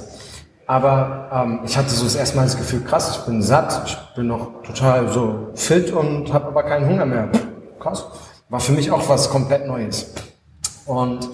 [0.67, 3.97] Aber ähm, ich hatte so das erste Mal das Gefühl, krass, ich bin satt, ich
[4.15, 7.29] bin noch total so fit und habe aber keinen Hunger mehr.
[7.79, 8.05] Krass.
[8.49, 10.13] War für mich auch was komplett Neues.
[10.85, 11.29] Und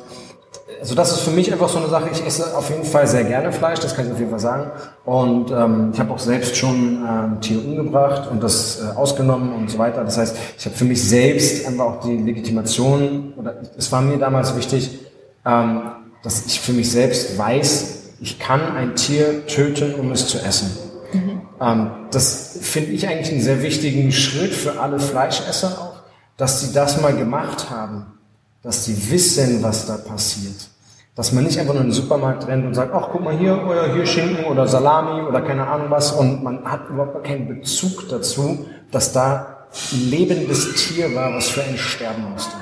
[0.80, 2.10] also das ist für mich einfach so eine Sache.
[2.12, 4.72] Ich esse auf jeden Fall sehr gerne Fleisch, das kann ich auf jeden Fall sagen.
[5.06, 9.70] Und ähm, ich habe auch selbst schon ähm, Tier umgebracht und das äh, ausgenommen und
[9.70, 10.04] so weiter.
[10.04, 14.18] Das heißt, ich habe für mich selbst einfach auch die Legitimation, oder es war mir
[14.18, 15.00] damals wichtig,
[15.46, 15.82] ähm,
[16.24, 20.76] dass ich für mich selbst weiß, ich kann ein Tier töten, um es zu essen.
[21.13, 21.42] Mhm.
[21.62, 26.04] Ähm, das finde ich eigentlich einen sehr wichtigen Schritt für alle Fleischesser auch,
[26.36, 28.16] dass sie das mal gemacht haben
[28.63, 30.70] dass sie wissen, was da passiert.
[31.15, 33.65] Dass man nicht einfach nur in den Supermarkt rennt und sagt, ach, guck mal hier,
[33.65, 38.08] oder hier Schinken oder Salami oder keine Ahnung was und man hat überhaupt keinen Bezug
[38.10, 42.56] dazu, dass da ein lebendes Tier war, was für einen sterben musste.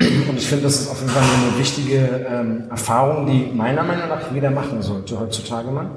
[0.00, 4.08] Und ich finde, das ist auf jeden Fall eine wichtige ähm, Erfahrung, die meiner Meinung
[4.08, 5.90] nach jeder machen sollte heutzutage mal.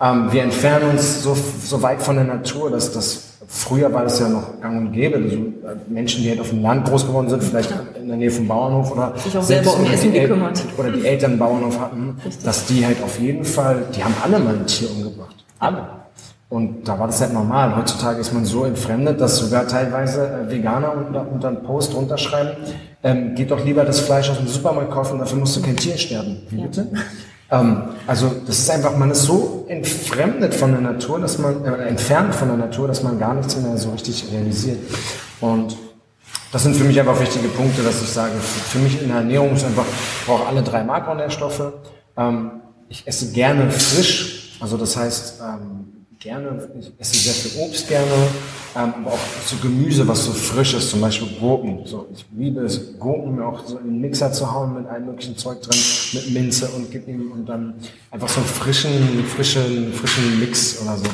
[0.00, 4.20] Ähm, wir entfernen uns so, so weit von der Natur, dass das Früher war das
[4.20, 5.16] ja noch gang und gäbe.
[5.16, 5.38] Also
[5.88, 8.92] Menschen, die halt auf dem Land groß geworden sind, vielleicht in der Nähe vom Bauernhof
[8.92, 10.62] oder sich auch selber um Essen gekümmert.
[10.76, 12.44] Oder die Eltern Bauernhof hatten, Richtig.
[12.44, 15.36] dass die halt auf jeden Fall, die haben alle mal ein Tier umgebracht.
[15.58, 15.86] Alle.
[16.48, 17.76] Und da war das halt normal.
[17.76, 22.54] Heutzutage ist man so entfremdet, dass sogar teilweise äh, Veganer unter, unter einen Post runterschreiben,
[23.04, 25.96] ähm, geht doch lieber das Fleisch aus dem Supermarkt kaufen, dafür musst du kein Tier
[25.96, 26.42] sterben.
[26.50, 26.88] Wie bitte?
[27.52, 31.88] Ähm, also das ist einfach, man ist so entfremdet von der Natur, dass man äh,
[31.88, 34.78] entfernt von der Natur, dass man gar nichts mehr so richtig realisiert.
[35.40, 35.76] Und
[36.52, 39.54] das sind für mich einfach wichtige Punkte, dass ich sage, für mich in der Ernährung
[39.54, 41.72] ist einfach, ich brauche alle drei Makronährstoffe.
[42.16, 42.50] Ähm,
[42.88, 48.10] ich esse gerne frisch, also das heißt, ähm, gerne, ich esse sehr viel Obst gerne,
[48.76, 51.80] ähm, aber auch so Gemüse, was so frisch ist, zum Beispiel Gurken.
[51.86, 55.36] So, ich liebe es, Gurken auch so in den Mixer zu hauen mit allem möglichen
[55.36, 55.78] Zeug drin,
[56.12, 57.74] mit Minze und gib ihm und dann
[58.10, 61.06] einfach so einen frischen, frischen, frischen Mix oder so.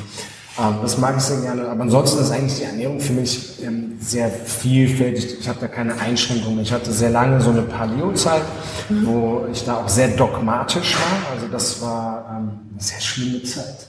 [0.59, 1.69] Ähm, das mag ich sehr gerne.
[1.69, 5.39] Aber ansonsten ist eigentlich die Ernährung für mich ähm, sehr vielfältig.
[5.41, 6.61] Ich habe da keine Einschränkungen.
[6.61, 8.43] Ich hatte sehr lange so eine Paleo-Zeit,
[8.89, 9.07] mhm.
[9.07, 11.35] wo ich da auch sehr dogmatisch war.
[11.35, 13.89] Also das war ähm, eine sehr schlimme Zeit.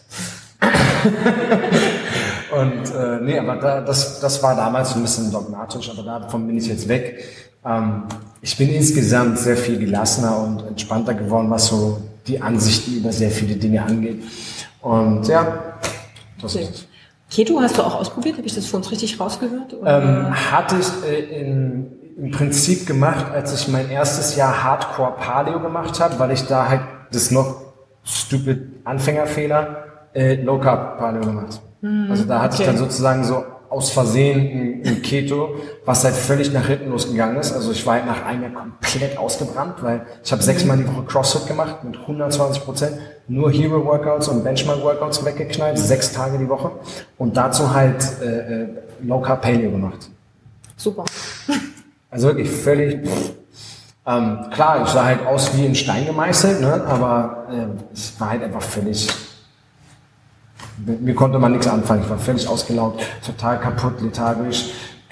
[2.60, 6.58] und äh, nee, aber da, das, das war damals ein bisschen dogmatisch, aber davon bin
[6.58, 7.24] ich jetzt weg.
[7.64, 8.04] Ähm,
[8.42, 13.32] ich bin insgesamt sehr viel gelassener und entspannter geworden, was so die Ansichten über sehr
[13.32, 14.24] viele Dinge angeht.
[14.82, 15.78] Und ja,
[16.42, 16.66] das okay.
[16.66, 16.88] ist
[17.30, 18.38] Keto hast du auch ausprobiert?
[18.38, 19.76] Habe ich das für uns richtig rausgehört?
[19.86, 25.60] Ähm, hatte ich äh, in, im Prinzip gemacht, als ich mein erstes Jahr Hardcore Paleo
[25.60, 27.62] gemacht habe, weil ich da halt das noch
[28.04, 31.62] stupid Anfängerfehler äh, Low Carb Paleo gemacht.
[31.82, 32.64] Mhm, also da hatte okay.
[32.64, 37.38] ich dann sozusagen so aus Versehen ein, ein Keto, was halt völlig nach hinten losgegangen
[37.38, 37.52] ist.
[37.54, 41.04] Also ich war halt nach einem Jahr komplett ausgebrannt, weil ich habe sechsmal die Woche
[41.04, 46.48] CrossFit gemacht mit 120 Prozent, nur Hero Workouts und Benchmark Workouts weggeknallt, sechs Tage die
[46.50, 46.72] Woche
[47.18, 48.68] und dazu halt äh, äh
[49.04, 50.10] Low Carb Paleo gemacht.
[50.76, 51.06] Super.
[52.10, 53.08] Also wirklich völlig.
[54.06, 56.84] Ähm, klar, ich sah halt aus wie in Stein gemeißelt, ne?
[56.88, 59.08] aber äh, es war halt einfach völlig
[60.86, 62.04] mir konnte man nichts anfangen.
[62.04, 64.66] Ich war völlig ausgelaugt, total kaputt, lethargisch,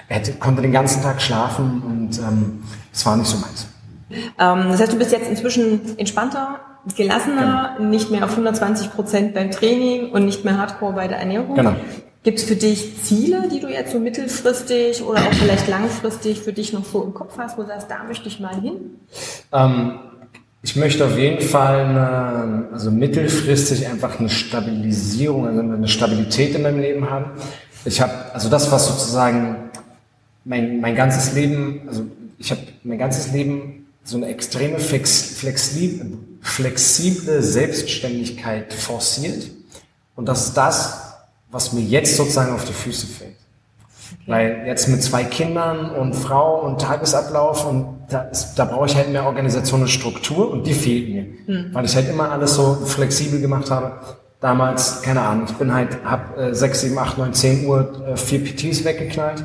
[0.08, 3.68] hätte, konnte den ganzen Tag schlafen und ähm, es war nicht so meins.
[4.10, 6.60] Ähm, das heißt, du bist jetzt inzwischen entspannter,
[6.96, 7.90] gelassener, genau.
[7.90, 11.56] nicht mehr auf 120 Prozent beim Training und nicht mehr hardcore bei der Ernährung.
[11.56, 11.74] Genau.
[12.22, 16.52] Gibt es für dich Ziele, die du jetzt so mittelfristig oder auch vielleicht langfristig für
[16.52, 18.98] dich noch so im Kopf hast, wo du sagst, da möchte ich mal hin?
[19.52, 20.00] Ähm,
[20.66, 26.62] ich möchte auf jeden Fall eine, also mittelfristig einfach eine Stabilisierung, also eine Stabilität in
[26.62, 27.30] meinem Leben haben.
[27.84, 29.70] Ich habe, also das, was sozusagen
[30.44, 32.04] mein, mein ganzes Leben, also
[32.36, 39.48] ich habe mein ganzes Leben so eine extreme flex, flexible, flexible Selbstständigkeit forciert.
[40.16, 41.14] Und das ist das,
[41.48, 43.36] was mir jetzt sozusagen auf die Füße fällt.
[44.26, 48.96] Weil jetzt mit zwei Kindern und Frau und Tagesablauf und da, ist, da brauche ich
[48.96, 51.22] halt mehr Organisation und Struktur und die fehlt mir.
[51.46, 51.74] Mhm.
[51.74, 53.92] Weil ich halt immer alles so flexibel gemacht habe.
[54.40, 58.16] Damals, keine Ahnung, ich bin halt, hab äh, 6, 7, 8, 9, 10 Uhr äh,
[58.16, 59.44] vier PTs weggeknallt,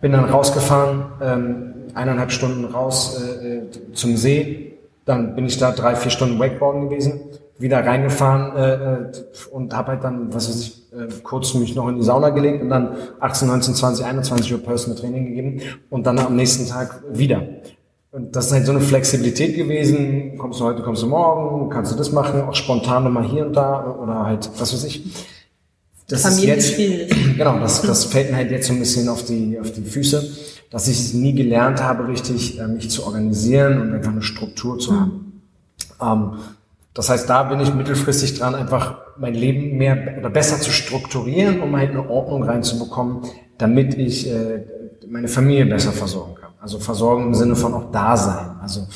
[0.00, 5.72] bin dann rausgefahren, ähm, eineinhalb Stunden raus äh, äh, zum See, dann bin ich da
[5.72, 7.20] drei, vier Stunden Wakeboarden gewesen,
[7.60, 9.12] wieder reingefahren äh, äh
[9.50, 12.62] und habe halt dann, was weiß ich, äh, kurz mich noch in die Sauna gelegt
[12.62, 17.02] und dann 18, 19, 20, 21 Uhr Personal Training gegeben und dann am nächsten Tag
[17.12, 17.42] wieder.
[18.12, 20.36] Und das ist halt so eine Flexibilität gewesen.
[20.36, 23.54] Kommst du heute, kommst du morgen, kannst du das machen, auch spontan mal hier und
[23.54, 25.28] da oder halt, was weiß ich.
[26.08, 26.76] Das ist jetzt,
[27.36, 30.28] genau, das, das fällt mir halt jetzt so ein bisschen auf die, auf die Füße,
[30.70, 34.80] dass ich es nie gelernt habe, richtig äh, mich zu organisieren und einfach eine Struktur
[34.80, 35.42] zu haben.
[36.00, 36.06] Mhm.
[36.06, 36.32] Ähm,
[36.94, 41.60] das heißt, da bin ich mittelfristig dran, einfach mein Leben mehr oder besser zu strukturieren,
[41.60, 43.22] um halt eine Ordnung reinzubekommen,
[43.58, 44.64] damit ich äh,
[45.08, 46.50] meine Familie besser versorgen kann.
[46.60, 48.56] Also versorgen im Sinne von auch Dasein.
[48.60, 48.86] Also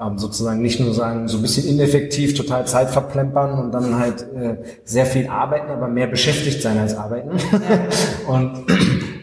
[0.00, 4.22] ähm, sozusagen nicht nur sagen, so ein bisschen ineffektiv, total Zeit verplempern und dann halt
[4.34, 7.30] äh, sehr viel arbeiten, aber mehr beschäftigt sein als arbeiten.
[8.26, 8.64] und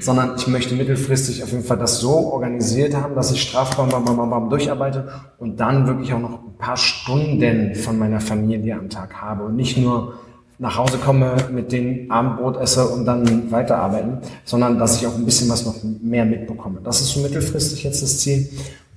[0.01, 4.03] sondern ich möchte mittelfristig auf jeden Fall das so organisiert haben, dass ich strafbar bam,
[4.03, 8.75] bam, bam, bam, durcharbeite und dann wirklich auch noch ein paar Stunden von meiner Familie
[8.75, 10.15] am Tag habe und nicht nur
[10.57, 15.25] nach Hause komme, mit dem Abendbrot esse und dann weiterarbeiten, sondern dass ich auch ein
[15.25, 16.81] bisschen was noch mehr mitbekomme.
[16.83, 18.47] Das ist so mittelfristig jetzt das Ziel.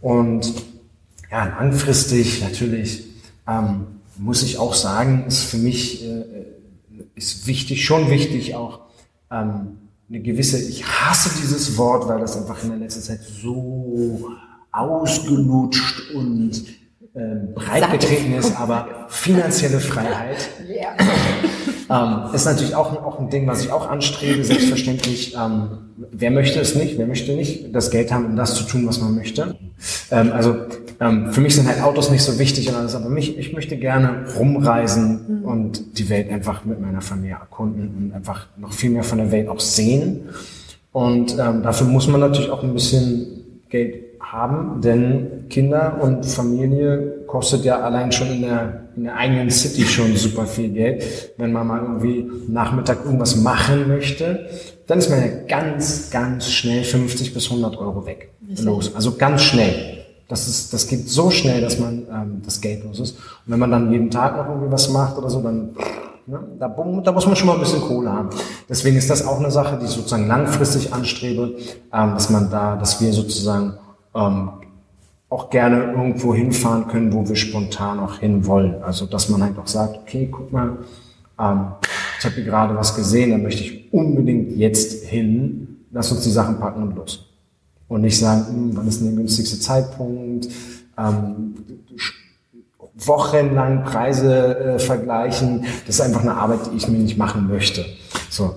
[0.03, 0.53] Und
[1.31, 3.07] ja, langfristig natürlich
[3.49, 3.87] ähm,
[4.19, 6.25] muss ich auch sagen, ist für mich äh,
[7.15, 8.81] ist wichtig, schon wichtig auch
[9.31, 14.31] ähm, eine gewisse, ich hasse dieses Wort, weil das einfach in der letzten Zeit so
[14.71, 16.65] ausgelutscht und
[17.15, 20.49] äh, breit getreten ist, aber finanzielle Freiheit
[21.91, 25.35] ähm, ist natürlich auch, auch ein Ding, was ich auch anstrebe, selbstverständlich.
[25.35, 26.99] Ähm, wer möchte es nicht?
[26.99, 29.57] Wer möchte nicht das Geld haben, um das zu tun, was man möchte?
[30.11, 30.57] Ähm, also
[31.01, 33.77] ähm, für mich sind halt Autos nicht so wichtig und alles, aber mich, ich möchte
[33.77, 35.45] gerne rumreisen mhm.
[35.45, 39.31] und die Welt einfach mit meiner Familie erkunden und einfach noch viel mehr von der
[39.33, 40.29] Welt auch sehen.
[40.93, 43.27] Und ähm, dafür muss man natürlich auch ein bisschen
[43.69, 49.51] Geld haben, denn Kinder und Familie kostet ja allein schon in der, in der eigenen
[49.51, 51.33] City schon super viel Geld.
[51.37, 54.49] Wenn man mal irgendwie Nachmittag irgendwas machen möchte,
[54.87, 58.31] dann ist man ja ganz, ganz schnell 50 bis 100 Euro weg.
[58.63, 58.95] Los.
[58.95, 60.04] Also ganz schnell.
[60.35, 63.13] Das, ist, das geht so schnell, dass man ähm, das Geld los ist.
[63.13, 65.77] Und wenn man dann jeden Tag noch irgendwie was macht oder so, dann
[66.27, 68.31] ne, da, da muss man schon mal ein bisschen Kohle haben.
[68.69, 71.55] Deswegen ist das auch eine Sache, die ich sozusagen langfristig anstrebe,
[71.93, 73.75] ähm, dass man da, dass wir sozusagen
[74.13, 74.49] ähm,
[75.29, 78.83] auch gerne irgendwo hinfahren können, wo wir spontan auch hin wollen.
[78.83, 80.79] Also dass man halt auch sagt, okay, guck mal,
[81.39, 81.67] ähm,
[82.19, 86.31] ich habe hier gerade was gesehen, da möchte ich unbedingt jetzt hin, lass uns die
[86.31, 87.25] Sachen packen und los.
[87.89, 90.49] Und nicht sagen, hm, wann ist denn der günstigste Zeitpunkt,
[90.99, 91.55] ähm,
[92.95, 95.67] wochenlang Preise äh, vergleichen.
[95.87, 97.85] Das ist einfach eine Arbeit, die ich mir nicht machen möchte.
[98.31, 98.55] So.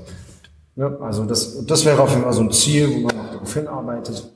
[0.75, 3.53] Ja, also das, das wäre auf jeden Fall so ein Ziel, wo man auch darauf
[3.53, 4.31] hinarbeitet.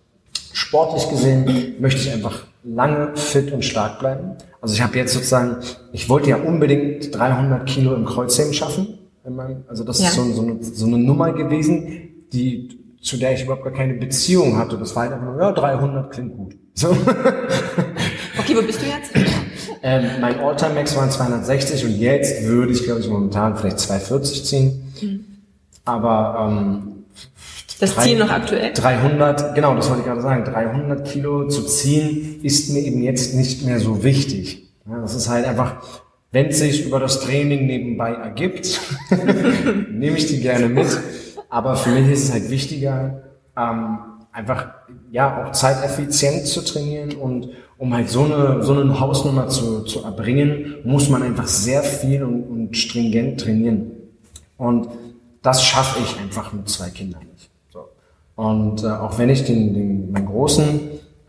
[0.54, 4.32] Sportlich gesehen möchte ich einfach lange fit und stark bleiben.
[4.60, 5.58] Also ich habe jetzt sozusagen,
[5.92, 8.98] ich wollte ja unbedingt 300 Kilo im Kreuzheben schaffen.
[9.68, 10.08] Also das ja.
[10.08, 13.96] ist so, so, eine, so eine Nummer gewesen, die zu der ich überhaupt gar keine
[13.96, 14.78] Beziehung hatte.
[14.78, 16.56] Das war halt einfach nur, ja, 300 klingt gut.
[16.74, 16.96] So.
[18.40, 19.12] Okay, wo bist du jetzt?
[19.84, 24.46] ähm, mein Alltime Max waren 260 und jetzt würde ich, glaube ich, momentan vielleicht 240
[24.46, 24.94] ziehen.
[25.02, 25.26] Mhm.
[25.86, 26.92] Aber ähm,
[27.80, 28.74] das Ziel noch aktuell?
[28.74, 30.46] 300, genau, das wollte ich gerade sagen.
[30.46, 34.70] 300 Kilo zu ziehen ist mir eben jetzt nicht mehr so wichtig.
[34.88, 35.84] Ja, das ist halt einfach,
[36.32, 38.80] wenn es sich über das Training nebenbei ergibt,
[39.92, 40.88] nehme ich die gerne mit.
[41.52, 43.24] Aber für mich ist es halt wichtiger,
[43.58, 44.00] ähm,
[44.32, 44.68] einfach
[45.12, 50.02] ja auch zeiteffizient zu trainieren und um halt so eine so eine Hausnummer zu, zu
[50.04, 53.92] erbringen, muss man einfach sehr viel und, und stringent trainieren.
[54.58, 54.88] Und
[55.42, 57.50] das schaffe ich einfach mit zwei Kindern nicht.
[57.70, 57.90] So.
[58.36, 60.80] Und äh, auch wenn ich den, den meinen großen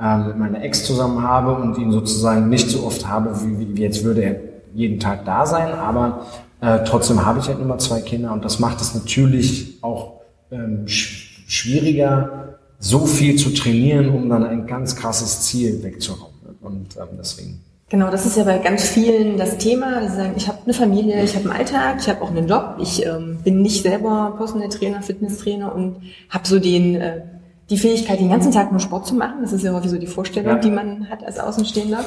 [0.00, 3.82] äh, mit meiner Ex zusammen habe und ihn sozusagen nicht so oft habe, wie, wie
[3.82, 4.36] jetzt würde er
[4.72, 6.26] jeden Tag da sein, aber
[6.62, 10.20] äh, trotzdem habe ich halt immer zwei Kinder und das macht es natürlich auch
[10.50, 16.32] ähm, sch schwieriger, so viel zu trainieren, um dann ein ganz krasses Ziel wegzuhauen.
[16.62, 17.60] Und ähm, deswegen.
[17.90, 20.00] Genau, das ist ja bei ganz vielen das Thema.
[20.00, 22.76] Die sagen, ich habe eine Familie, ich habe einen Alltag, ich habe auch einen Job,
[22.80, 25.96] ich ähm, bin nicht selber Personal Trainer, Fitnesstrainer und
[26.30, 27.20] habe so den äh,
[27.68, 29.38] die Fähigkeit, den ganzen Tag nur Sport zu machen.
[29.42, 30.58] Das ist ja häufig so die Vorstellung, ja.
[30.58, 32.04] die man hat als Außenstehender.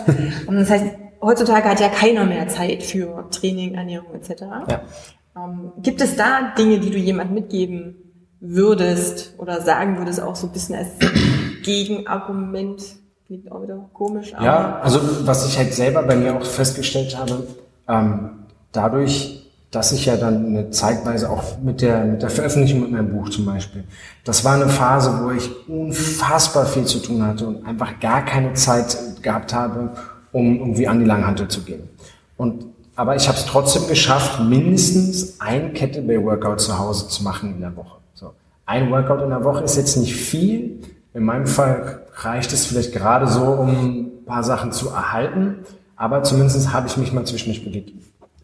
[0.47, 0.85] Und das heißt,
[1.25, 4.41] heutzutage hat ja keiner mehr Zeit für Training, Ernährung etc.
[4.69, 4.81] Ja.
[5.35, 7.95] Ähm, gibt es da Dinge, die du jemand mitgeben
[8.39, 10.89] würdest oder sagen würdest, auch so ein bisschen als
[11.63, 12.83] Gegenargument?
[13.25, 14.33] Klingt auch wieder komisch.
[14.39, 17.47] ja, also was ich halt selber bei mir auch festgestellt habe,
[17.87, 18.29] ähm,
[18.71, 23.11] dadurch, dass ich ja dann eine Zeitweise auch mit der, mit der Veröffentlichung mit meinem
[23.11, 23.83] Buch zum Beispiel,
[24.23, 28.53] das war eine Phase, wo ich unfassbar viel zu tun hatte und einfach gar keine
[28.53, 29.95] Zeit gehabt habe,
[30.35, 31.87] um irgendwie an die Langhantel zu gehen.
[32.35, 32.65] Und,
[32.97, 37.73] aber ich habe es trotzdem geschafft, mindestens ein Kettlebell-Workout zu Hause zu machen in der
[37.77, 37.97] Woche.
[38.13, 38.33] So.
[38.65, 40.81] Ein Workout in der Woche ist jetzt nicht viel.
[41.13, 45.59] In meinem Fall reicht es vielleicht gerade so, um ein paar Sachen zu erhalten.
[45.95, 47.93] Aber zumindest habe ich mich mal zwischendurch bewegt.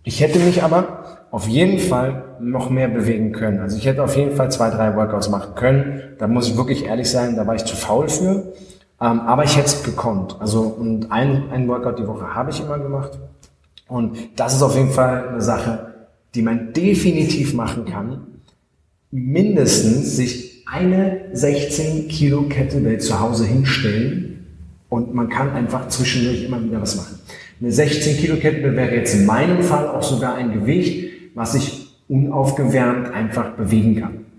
[0.03, 3.59] Ich hätte mich aber auf jeden Fall noch mehr bewegen können.
[3.59, 6.01] Also ich hätte auf jeden Fall zwei, drei Workouts machen können.
[6.19, 8.53] Da muss ich wirklich ehrlich sein, da war ich zu faul für.
[9.01, 10.37] Ähm, aber ich hätte es gekonnt.
[10.39, 13.17] Also und ein, ein Workout die Woche habe ich immer gemacht.
[13.87, 15.87] Und das ist auf jeden Fall eine Sache,
[16.35, 18.27] die man definitiv machen kann.
[19.09, 24.45] Mindestens sich eine 16 Kilo Kettlebell zu Hause hinstellen
[24.87, 27.19] und man kann einfach zwischendurch immer wieder was machen.
[27.59, 31.97] Eine 16 Kilo Kettlebell wäre jetzt in meinem Fall auch sogar ein Gewicht, was ich
[32.07, 34.30] unaufgewärmt einfach bewegen kann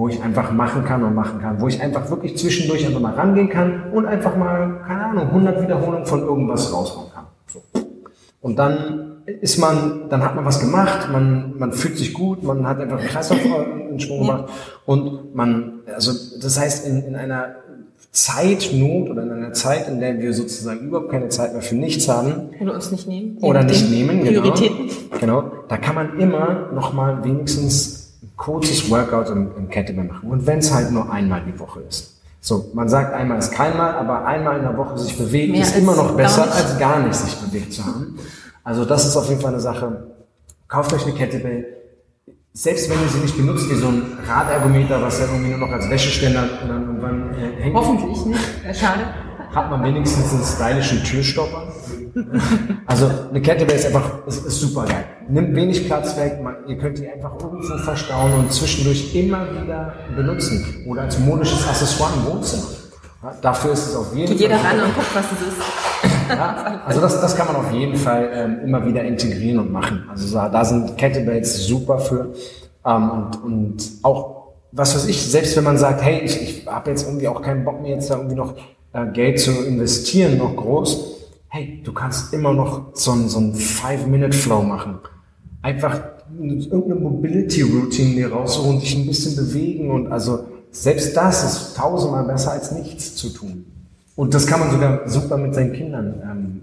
[0.00, 3.12] wo ich einfach machen kann und machen kann, wo ich einfach wirklich zwischendurch einfach mal
[3.12, 7.24] rangehen kann und einfach mal, keine Ahnung, 100 Wiederholungen von irgendwas raushauen kann.
[7.46, 7.62] So.
[8.40, 12.66] Und dann ist man, dann hat man was gemacht, man, man fühlt sich gut, man
[12.66, 13.40] hat einfach einen Kreislauf
[13.90, 14.44] in Schwung gemacht
[14.86, 17.56] und man, also das heißt, in, in einer
[18.10, 22.08] Zeitnot oder in einer Zeit, in der wir sozusagen überhaupt keine Zeit mehr für nichts
[22.08, 22.48] haben.
[22.58, 23.36] Oder uns nicht nehmen.
[23.42, 24.40] Oder nicht nehmen, genau.
[24.40, 24.90] Prioritäten.
[25.20, 25.44] Genau.
[25.68, 27.99] Da kann man immer noch mal wenigstens
[28.40, 30.30] kurzes Workout im, im Kettlebell machen.
[30.30, 32.16] Und wenn es halt nur einmal die Woche ist.
[32.40, 35.76] So, man sagt einmal ist keinmal, aber einmal in der Woche sich bewegen Mehr ist
[35.76, 38.18] immer noch besser, gar als gar nicht sich bewegt zu haben.
[38.64, 40.06] Also das ist auf jeden Fall eine Sache.
[40.68, 41.66] Kauft euch eine Kettlebell.
[42.54, 45.70] Selbst wenn ihr sie nicht benutzt, wie so ein Radergometer, was ja irgendwie nur noch
[45.70, 47.76] als Wäscheständer dann irgendwann äh, hängt.
[47.76, 48.40] Hoffentlich nicht.
[48.72, 49.02] Schade.
[49.54, 51.68] Hat man wenigstens einen stylischen Türstopper.
[52.86, 55.04] Also eine Kettlebell ist einfach ist, ist super geil.
[55.28, 59.92] Nimmt wenig Platz weg, man, ihr könnt die einfach irgendwo verstauen und zwischendurch immer wieder
[60.16, 62.66] benutzen oder als modisches Accessoire im Wohnzimmer.
[63.22, 64.56] Ja, dafür ist es auf jeden Geht Fall.
[64.56, 65.58] Geht jeder ran und guckt, was es ist.
[66.28, 70.04] Ja, also das, das kann man auf jeden Fall ähm, immer wieder integrieren und machen.
[70.08, 72.32] Also da sind Kettlebells super für.
[72.86, 76.90] Ähm, und, und auch, was weiß ich, selbst wenn man sagt, hey, ich, ich habe
[76.90, 78.54] jetzt irgendwie auch keinen Bock mehr, jetzt da irgendwie noch
[79.12, 81.16] Geld zu investieren, noch groß.
[81.48, 84.98] Hey, du kannst immer noch so ein, so ein Five-Minute-Flow machen.
[85.62, 86.00] Einfach
[86.38, 92.52] irgendeine Mobility-Routine dir raussuchen, dich ein bisschen bewegen und also selbst das ist tausendmal besser
[92.52, 93.64] als nichts zu tun.
[94.16, 96.60] Und das kann man sogar super mit seinen Kindern ähm,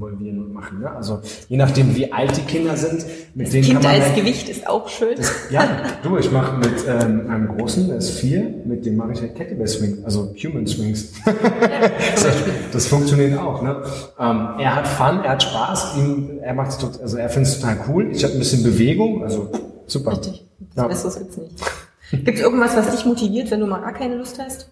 [0.00, 0.80] involvieren und machen.
[0.80, 0.90] Ne?
[0.90, 4.00] Also je nachdem, wie alt die Kinder sind, mit das denen kind kann man.
[4.00, 5.16] Als halt, Gewicht ist auch schön.
[5.16, 5.68] Das, ja,
[6.02, 9.36] du, ich mache mit ähm, einem Großen, der ist vier, mit dem mache ich halt
[9.36, 11.12] Kettlebell Swings, also Human Swings.
[12.72, 13.62] das funktioniert auch.
[13.62, 13.82] Ne?
[14.18, 16.70] Ähm, er hat Fun, er hat Spaß, ihm, er macht
[17.02, 18.10] also er findet es total cool.
[18.12, 19.50] Ich habe ein bisschen Bewegung, also
[19.86, 20.12] super.
[20.12, 20.46] Richtig.
[20.74, 20.88] Das ja.
[20.88, 22.24] Besseres gibt's nicht.
[22.24, 24.70] Gibt es irgendwas, was dich motiviert, wenn du mal gar keine Lust hast?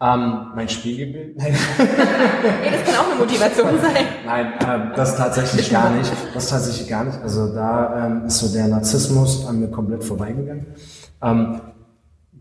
[0.00, 1.36] Ähm, mein Spiegelbild?
[1.36, 1.56] Nein.
[1.78, 4.04] nee, das kann auch eine Motivation sein.
[4.24, 6.12] Nein, ähm, das tatsächlich gar nicht.
[6.34, 7.20] Das tatsächlich gar nicht.
[7.20, 10.66] Also da ähm, ist so der Narzissmus an mir komplett vorbeigegangen.
[11.20, 11.60] Ähm,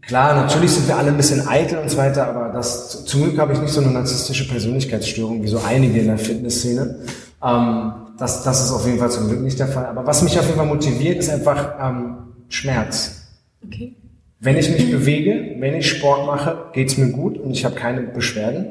[0.01, 3.39] klar, natürlich sind wir alle ein bisschen eitel und so weiter, aber das, zum Glück
[3.39, 6.99] habe ich nicht so eine narzisstische Persönlichkeitsstörung wie so einige in der Fitnessszene.
[7.43, 9.87] Ähm, das, das ist auf jeden Fall zum Glück nicht der Fall.
[9.87, 12.17] Aber was mich auf jeden Fall motiviert, ist einfach ähm,
[12.49, 13.23] Schmerz.
[13.65, 13.95] Okay.
[14.39, 18.01] Wenn ich mich bewege, wenn ich Sport mache, geht's mir gut und ich habe keine
[18.01, 18.67] Beschwerden.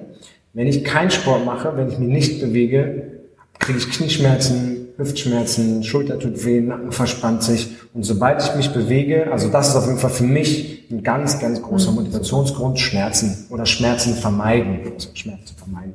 [0.53, 3.13] Wenn ich keinen Sport mache, wenn ich mich nicht bewege,
[3.59, 7.69] kriege ich Knieschmerzen, Hüftschmerzen, Schulter tut weh, Nacken verspannt sich.
[7.93, 11.39] Und sobald ich mich bewege, also das ist auf jeden Fall für mich ein ganz,
[11.41, 11.97] ganz großer mhm.
[11.97, 14.81] Motivationsgrund, Schmerzen oder Schmerzen vermeiden.
[14.95, 15.95] Also Schmerzen vermeiden.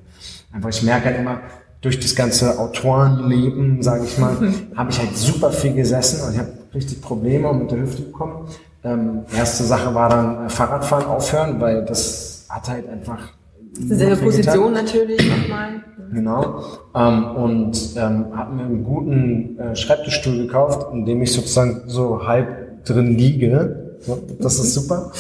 [0.52, 1.40] Einfach, ich merke halt immer,
[1.80, 4.38] durch das ganze Autorenleben, sage ich mal,
[4.76, 8.48] habe ich halt super viel gesessen und ich habe richtig Probleme mit der Hüfte bekommen.
[8.84, 13.30] Ähm, erste Sache war dann äh, Fahrradfahren aufhören, weil das hat halt einfach.
[13.78, 15.84] Dieselbe Position natürlich nochmal.
[16.12, 16.62] Genau.
[16.94, 22.28] Ähm, und ähm, habe mir einen guten äh, Schreibtischstuhl gekauft, in dem ich sozusagen so
[22.28, 23.96] halb drin liege.
[24.40, 25.12] das ist super.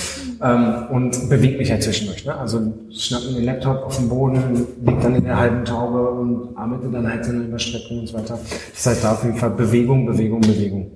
[0.43, 2.25] Ähm, und bewegt mich halt zwischendurch.
[2.25, 2.35] Ne?
[2.35, 2.59] Also
[2.91, 6.89] schnapp mir den Laptop auf den Boden, liegt dann in der halben Taube und arbeite
[6.89, 8.39] dann halt in der Überstreckung und so weiter.
[8.73, 10.91] Das heißt da auf jeden Fall Bewegung, Bewegung, Bewegung.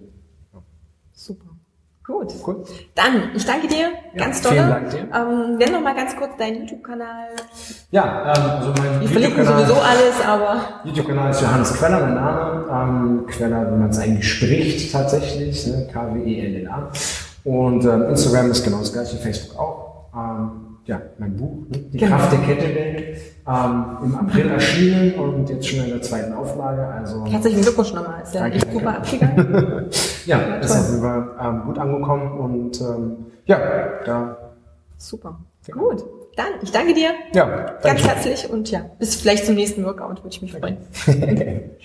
[2.16, 2.44] Gut.
[2.44, 2.68] Gut.
[2.96, 4.54] Dann, ich danke dir ja, ganz doll.
[4.54, 5.00] Vielen Dank dir.
[5.14, 7.28] Ähm, nenn noch mal ganz kurz deinen YouTube-Kanal.
[7.92, 10.82] Ja, ähm, also mein Wir verlinken sowieso alles, aber...
[10.86, 12.66] YouTube-Kanal ist Johannes Queller, mein Name.
[12.72, 15.90] Ähm, Queller, wie man es eigentlich spricht tatsächlich, ne?
[15.92, 16.90] K-W-E-L-L-A.
[17.44, 19.75] Und ähm, Instagram ist genau das gleiche, Facebook auch.
[20.86, 21.80] Ja, mein Buch, ne?
[21.80, 22.16] Die genau.
[22.16, 23.18] Kraft der Kettlebell,
[23.48, 26.88] ähm, im April erschienen und jetzt schon in der zweiten Auflage.
[26.88, 29.90] Also Herzlichen Glückwunsch nochmal, ist ja echt super abgegangen.
[30.28, 33.60] ja, ja ist auf jeden Fall ähm, gut angekommen und ähm, ja,
[34.06, 34.38] da.
[34.98, 35.74] Super, ja.
[35.74, 36.06] gut.
[36.36, 40.24] Dann, ich danke dir ja, danke ganz herzlich und ja, bis vielleicht zum nächsten Workout,
[40.24, 40.78] würde ich mich freuen.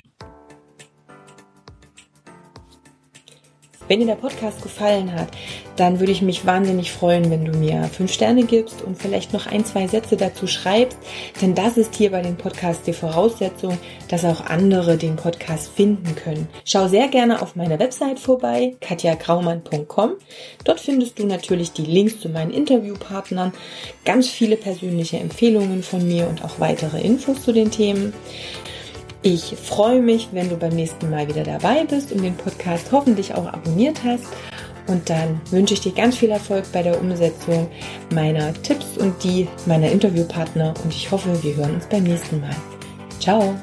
[3.91, 5.30] Wenn dir der Podcast gefallen hat,
[5.74, 9.49] dann würde ich mich wahnsinnig freuen, wenn du mir fünf Sterne gibst und vielleicht noch
[9.49, 10.97] ein, zwei Sätze dazu schreibst,
[11.43, 13.76] denn das ist hier bei den Podcasts die Voraussetzung,
[14.07, 16.47] dass auch andere den Podcast finden können.
[16.64, 20.12] Schau sehr gerne auf meiner Website vorbei, katjagraumann.com.
[20.62, 23.53] Dort findest du natürlich die Links zu meinen Interviewpartnern,
[24.05, 28.12] ganz viele persönliche Empfehlungen von mir und auch weitere Infos zu den Themen.
[29.23, 33.35] Ich freue mich, wenn du beim nächsten Mal wieder dabei bist und den Podcast hoffentlich
[33.35, 34.27] auch abonniert hast.
[34.87, 37.68] Und dann wünsche ich dir ganz viel Erfolg bei der Umsetzung
[38.12, 40.75] meiner Tipps und die meiner Interviewpartner.
[40.83, 42.57] Und ich hoffe, wir hören uns beim nächsten Mal.
[43.21, 43.55] Ciao!